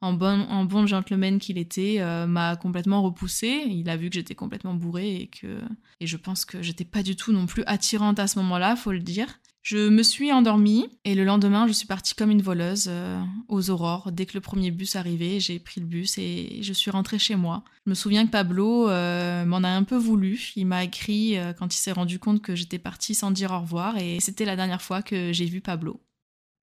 en, 0.00 0.12
bon, 0.12 0.42
en 0.48 0.64
bon 0.64 0.86
gentleman 0.86 1.38
qu'il 1.38 1.58
était, 1.58 1.96
euh, 2.00 2.26
m'a 2.26 2.56
complètement 2.56 3.02
repoussé. 3.02 3.64
Il 3.68 3.90
a 3.90 3.96
vu 3.96 4.10
que 4.10 4.14
j'étais 4.14 4.34
complètement 4.34 4.74
bourrée 4.74 5.16
et 5.16 5.26
que 5.26 5.60
et 6.00 6.06
je 6.06 6.16
pense 6.16 6.44
que 6.44 6.62
j'étais 6.62 6.84
pas 6.84 7.02
du 7.02 7.16
tout 7.16 7.32
non 7.32 7.46
plus 7.46 7.64
attirante 7.66 8.18
à 8.20 8.28
ce 8.28 8.38
moment-là, 8.38 8.76
faut 8.76 8.92
le 8.92 9.00
dire. 9.00 9.40
Je 9.62 9.88
me 9.88 10.02
suis 10.02 10.32
endormie 10.32 10.88
et 11.04 11.14
le 11.14 11.24
lendemain, 11.24 11.66
je 11.66 11.72
suis 11.72 11.86
partie 11.86 12.14
comme 12.14 12.30
une 12.30 12.40
voleuse 12.40 12.86
euh, 12.88 13.20
aux 13.48 13.70
aurores. 13.70 14.12
Dès 14.12 14.24
que 14.24 14.34
le 14.34 14.40
premier 14.40 14.70
bus 14.70 14.96
arrivait, 14.96 15.40
j'ai 15.40 15.58
pris 15.58 15.80
le 15.80 15.86
bus 15.86 16.16
et 16.16 16.60
je 16.62 16.72
suis 16.72 16.90
rentrée 16.90 17.18
chez 17.18 17.36
moi. 17.36 17.64
Je 17.84 17.90
me 17.90 17.94
souviens 17.94 18.24
que 18.24 18.30
Pablo 18.30 18.88
euh, 18.88 19.44
m'en 19.44 19.62
a 19.64 19.68
un 19.68 19.82
peu 19.82 19.96
voulu. 19.96 20.52
Il 20.56 20.66
m'a 20.66 20.84
écrit 20.84 21.36
euh, 21.36 21.52
quand 21.52 21.74
il 21.74 21.78
s'est 21.78 21.92
rendu 21.92 22.18
compte 22.18 22.40
que 22.40 22.54
j'étais 22.54 22.78
partie 22.78 23.14
sans 23.14 23.30
dire 23.30 23.50
au 23.50 23.60
revoir 23.60 23.98
et 23.98 24.18
c'était 24.20 24.44
la 24.44 24.56
dernière 24.56 24.82
fois 24.82 25.02
que 25.02 25.32
j'ai 25.32 25.46
vu 25.46 25.60
Pablo. 25.60 26.00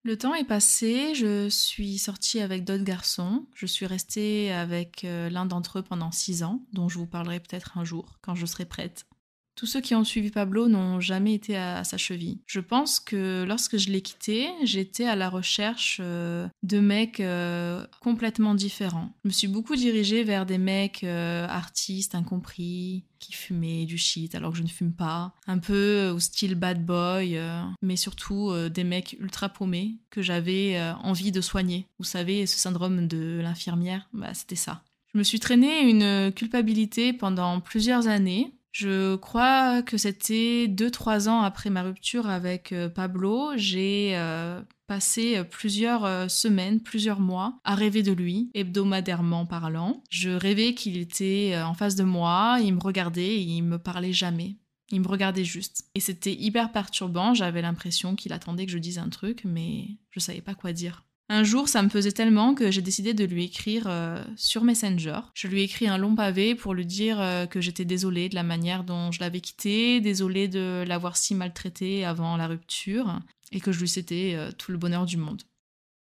Le 0.04 0.18
temps 0.18 0.36
est 0.36 0.44
passé, 0.44 1.16
je 1.16 1.50
suis 1.50 1.98
sortie 1.98 2.40
avec 2.40 2.64
d'autres 2.64 2.84
garçons. 2.84 3.46
Je 3.56 3.66
suis 3.66 3.88
restée 3.88 4.52
avec 4.52 5.02
l'un 5.04 5.48
d'entre 5.48 5.80
eux 5.80 5.82
pendant 5.82 6.12
six 6.12 6.44
ans, 6.44 6.62
dont 6.74 6.90
je 6.90 7.00
vous 7.00 7.08
parlerai 7.08 7.40
peut-être 7.40 7.80
un 7.80 7.84
jour 7.84 8.20
quand 8.22 8.36
je 8.36 8.46
serai 8.46 8.66
prête. 8.66 9.08
Tous 9.56 9.66
ceux 9.66 9.80
qui 9.80 9.96
ont 9.96 10.04
suivi 10.04 10.32
Pablo 10.32 10.68
n'ont 10.68 11.00
jamais 11.00 11.34
été 11.34 11.56
à, 11.56 11.86
sa 11.86 11.98
cheville. 11.98 12.40
Je 12.46 12.60
pense 12.60 13.00
que 13.00 13.46
lorsque 13.48 13.78
je 13.78 13.90
l'ai 13.90 14.02
quitté, 14.02 14.50
j'étais 14.64 15.06
à 15.06 15.16
la 15.16 15.30
recherche 15.30 16.00
euh, 16.04 16.48
de 16.64 16.80
mecs 16.80 17.22
euh, 17.22 17.86
complètement 18.02 18.54
différents. 18.54 19.12
Je 19.24 19.30
me 19.30 19.34
suis 19.34 19.48
beaucoup 19.48 19.78
dirigée 19.78 20.26
vers 20.26 20.46
des 20.46 20.58
mecs 20.58 21.06
euh, 21.06 21.48
artistes 21.48 22.16
incompris, 22.16 23.06
qui 23.20 23.32
fumaient 23.32 23.86
du 23.86 23.98
shit 23.98 24.36
alors 24.36 24.52
que 24.52 24.58
je 24.58 24.64
ne 24.64 24.68
fume 24.68 24.92
pas, 24.92 25.34
un 25.48 25.58
peu 25.58 26.10
au 26.14 26.20
style 26.20 26.56
bad 26.56 26.86
boy, 26.86 27.40
mais 27.82 27.96
surtout 27.96 28.54
des 28.70 28.84
mecs 28.84 29.16
ultra 29.20 29.50
paumés 29.50 29.96
que 30.12 30.22
j'avais 30.22 30.80
envie 31.02 31.32
de 31.32 31.42
soigner. 31.42 31.88
Vous 31.98 32.06
savez, 32.06 32.46
ce 32.46 32.60
syndrome 32.60 33.08
de 33.08 33.40
l'infirmière, 33.42 34.08
bah, 34.14 34.34
c'était 34.34 34.58
ça. 34.58 34.84
Je 35.14 35.18
me 35.18 35.24
suis 35.24 35.40
traîné 35.40 35.90
une 35.90 36.32
culpabilité 36.34 37.14
pendant 37.14 37.62
plusieurs 37.62 38.08
années 38.08 38.54
je 38.76 39.16
crois 39.16 39.82
que 39.84 39.98
c'était 39.98 40.68
2-3 40.68 41.30
ans 41.30 41.44
après 41.44 41.70
ma 41.70 41.82
rupture 41.82 42.28
avec 42.28 42.74
euh, 42.74 42.90
Pablo. 42.90 43.54
J'ai 43.56 44.18
euh, 44.18 44.62
passé 44.86 45.38
euh, 45.38 45.46
plusieurs 45.46 46.30
semaines, 46.30 46.82
plusieurs 46.82 47.22
mois 47.22 47.58
à 47.64 47.74
rêver 47.74 48.04
de 48.04 48.12
lui, 48.12 48.52
hebdomadairement 48.54 49.46
parlant. 49.46 50.04
Je 50.10 50.30
rêvais 50.30 50.74
qu'il 50.74 50.98
était 50.98 51.58
en 51.58 51.74
face 51.74 51.96
de 51.96 52.04
moi, 52.04 52.58
il 52.62 52.76
me 52.76 52.82
regardait 52.82 53.36
et 53.36 53.40
il 53.40 53.62
me 53.62 53.80
parlait 53.80 54.12
jamais. 54.12 54.58
Il 54.92 55.00
me 55.00 55.08
regardait 55.08 55.46
juste. 55.46 55.86
Et 55.96 56.02
c'était 56.02 56.34
hyper 56.34 56.74
perturbant, 56.74 57.34
j'avais 57.34 57.62
l'impression 57.62 58.18
qu'il 58.18 58.34
attendait 58.34 58.66
que 58.66 58.74
je 58.74 58.78
dise 58.78 58.98
un 58.98 59.08
truc, 59.08 59.44
mais 59.46 59.88
je 60.12 60.20
savais 60.20 60.42
pas 60.42 60.54
quoi 60.54 60.74
dire. 60.74 61.05
Un 61.28 61.44
jour, 61.44 61.68
ça 61.68 61.82
me 61.82 61.90
faisait 61.90 62.12
tellement 62.12 62.54
que 62.54 62.70
j'ai 62.70 62.84
décidé 62.84 63.16
de 63.16 63.26
lui 63.26 63.46
écrire 63.46 63.86
euh, 63.88 64.24
sur 64.38 64.64
Messenger. 64.64 65.22
Je 65.34 65.48
lui 65.48 65.62
ai 65.62 65.64
écrit 65.64 65.88
un 65.88 65.98
long 65.98 66.14
pavé 66.16 66.54
pour 66.54 66.76
lui 66.76 66.86
dire 66.86 67.20
euh, 67.20 67.48
que 67.48 67.62
j'étais 67.62 67.86
désolée 67.86 68.30
de 68.30 68.36
la 68.36 68.44
manière 68.44 68.84
dont 68.84 69.12
je 69.12 69.20
l'avais 69.22 69.42
quitté, 69.42 70.02
désolée 70.02 70.48
de 70.48 70.84
l'avoir 70.88 71.18
si 71.18 71.34
maltraité 71.34 72.06
avant 72.06 72.38
la 72.38 72.46
rupture, 72.46 73.20
et 73.52 73.60
que 73.60 73.72
je 73.72 73.80
lui 73.80 73.90
souhaitais 73.90 74.34
euh, 74.36 74.52
tout 74.52 74.72
le 74.72 74.78
bonheur 74.78 75.06
du 75.06 75.18
monde. 75.18 75.42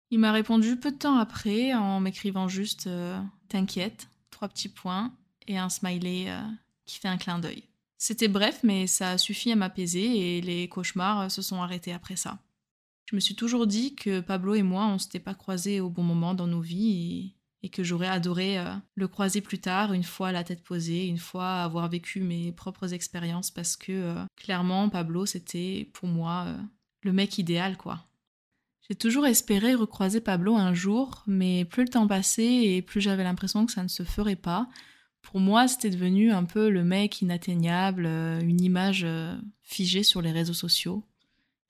Il 0.10 0.18
m'a 0.18 0.32
répondu 0.32 0.78
peu 0.78 0.92
de 0.92 0.98
temps 0.98 1.18
après 1.18 1.74
en 1.74 2.00
m'écrivant 2.00 2.48
juste 2.48 2.88
T'inquiète, 3.50 4.10
trois 4.32 4.48
petits 4.48 4.70
points 4.70 5.12
et 5.48 5.58
un 5.58 5.70
smiley 5.70 6.28
qui 6.86 7.00
fait 7.00 7.08
un 7.08 7.18
clin 7.18 7.40
d'œil. 7.40 7.64
C'était 7.98 8.28
bref, 8.28 8.60
mais 8.62 8.86
ça 8.86 9.12
a 9.12 9.18
suffi 9.18 9.52
à 9.52 9.56
m'apaiser 9.56 10.38
et 10.38 10.42
les 10.42 10.70
cauchemars 10.70 11.32
se 11.32 11.42
sont 11.42 11.64
arrêtés 11.64 11.94
après 11.94 12.16
ça. 12.16 12.38
Je 13.06 13.16
me 13.16 13.20
suis 13.20 13.36
toujours 13.36 13.68
dit 13.68 13.96
que 13.96 14.22
Pablo 14.22 14.56
et 14.56 14.64
moi, 14.64 14.88
on 14.88 14.98
s'était 14.98 15.20
pas 15.20 15.34
croisés 15.34 15.80
au 15.80 15.90
bon 15.90 16.04
moment 16.04 16.34
dans 16.34 16.48
nos 16.48 16.62
vies 16.62 17.36
et, 17.62 17.70
que 17.70 17.84
j'aurais 17.84 18.08
adoré 18.08 18.60
euh, 18.60 18.74
le 18.96 19.08
croiser 19.08 19.40
plus 19.40 19.60
tard, 19.60 19.94
une 19.94 20.04
fois 20.04 20.34
la 20.34 20.44
tête 20.44 20.64
posée, 20.64 21.08
une 21.08 21.18
fois 21.18 21.62
avoir 21.64 21.88
vécu 21.90 22.20
mes 22.20 22.52
propres 22.52 22.94
expériences, 22.94 23.52
parce 23.52 23.78
que 23.78 23.92
euh, 23.92 24.26
clairement, 24.36 24.90
Pablo, 24.90 25.26
c'était 25.26 25.90
pour 25.94 26.10
moi 26.10 26.46
euh, 26.48 26.58
le 27.04 27.14
mec 27.14 27.38
idéal, 27.38 27.78
quoi. 27.78 28.06
J'ai 28.90 28.96
toujours 28.96 29.26
espéré 29.26 29.76
recroiser 29.76 30.20
Pablo 30.20 30.58
un 30.58 30.74
jour, 30.74 31.24
mais 31.26 31.64
plus 31.64 31.84
le 31.84 31.90
temps 31.90 32.08
passait 32.08 32.66
et 32.66 32.82
plus 32.82 33.00
j'avais 33.00 33.24
l'impression 33.24 33.66
que 33.66 33.72
ça 33.72 33.84
ne 33.84 33.88
se 33.88 34.04
ferait 34.04 34.36
pas. 34.36 34.68
Pour 35.22 35.40
moi, 35.40 35.70
c'était 35.70 35.90
devenu 35.90 36.34
un 36.34 36.44
peu 36.44 36.70
le 36.70 36.84
mec 36.84 37.22
inatteignable, 37.22 38.06
une 38.06 38.60
image 38.60 39.08
figée 39.62 40.04
sur 40.04 40.22
les 40.22 40.34
réseaux 40.34 40.54
sociaux 40.54 41.06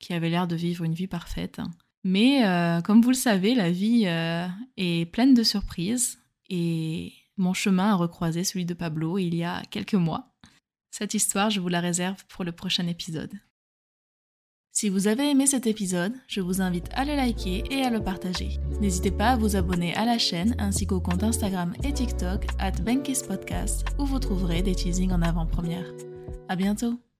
qui 0.04 0.12
avait 0.12 0.28
l'air 0.28 0.46
de 0.46 0.54
vivre 0.54 0.84
une 0.84 0.92
vie 0.92 1.06
parfaite. 1.06 1.60
Mais 2.04 2.44
euh, 2.46 2.82
comme 2.82 3.00
vous 3.00 3.08
le 3.08 3.14
savez, 3.14 3.54
la 3.54 3.70
vie 3.70 4.04
euh, 4.06 4.46
est 4.76 5.10
pleine 5.10 5.32
de 5.32 5.42
surprises 5.42 6.18
et 6.50 7.14
mon 7.38 7.54
chemin 7.54 7.92
a 7.92 7.94
recroisé 7.94 8.44
celui 8.44 8.66
de 8.66 8.74
Pablo 8.74 9.16
il 9.16 9.34
y 9.34 9.44
a 9.44 9.62
quelques 9.70 9.94
mois. 9.94 10.34
Cette 10.90 11.14
histoire, 11.14 11.48
je 11.48 11.58
vous 11.58 11.68
la 11.68 11.80
réserve 11.80 12.22
pour 12.28 12.44
le 12.44 12.52
prochain 12.52 12.86
épisode. 12.86 13.32
Si 14.72 14.90
vous 14.90 15.06
avez 15.06 15.30
aimé 15.30 15.46
cet 15.46 15.66
épisode, 15.66 16.12
je 16.26 16.42
vous 16.42 16.60
invite 16.60 16.90
à 16.92 17.04
le 17.04 17.16
liker 17.16 17.64
et 17.70 17.82
à 17.82 17.90
le 17.90 18.02
partager. 18.02 18.58
N'hésitez 18.80 19.12
pas 19.12 19.30
à 19.30 19.36
vous 19.36 19.56
abonner 19.56 19.94
à 19.94 20.04
la 20.04 20.18
chaîne 20.18 20.54
ainsi 20.58 20.86
qu'au 20.86 21.00
compte 21.00 21.22
Instagram 21.22 21.72
et 21.82 21.92
TikTok 21.92 22.46
at 22.58 22.72
Podcast 23.26 23.86
où 23.98 24.04
vous 24.04 24.18
trouverez 24.18 24.62
des 24.62 24.74
teasings 24.74 25.12
en 25.12 25.22
avant-première. 25.22 25.86
À 26.48 26.56
bientôt! 26.56 27.13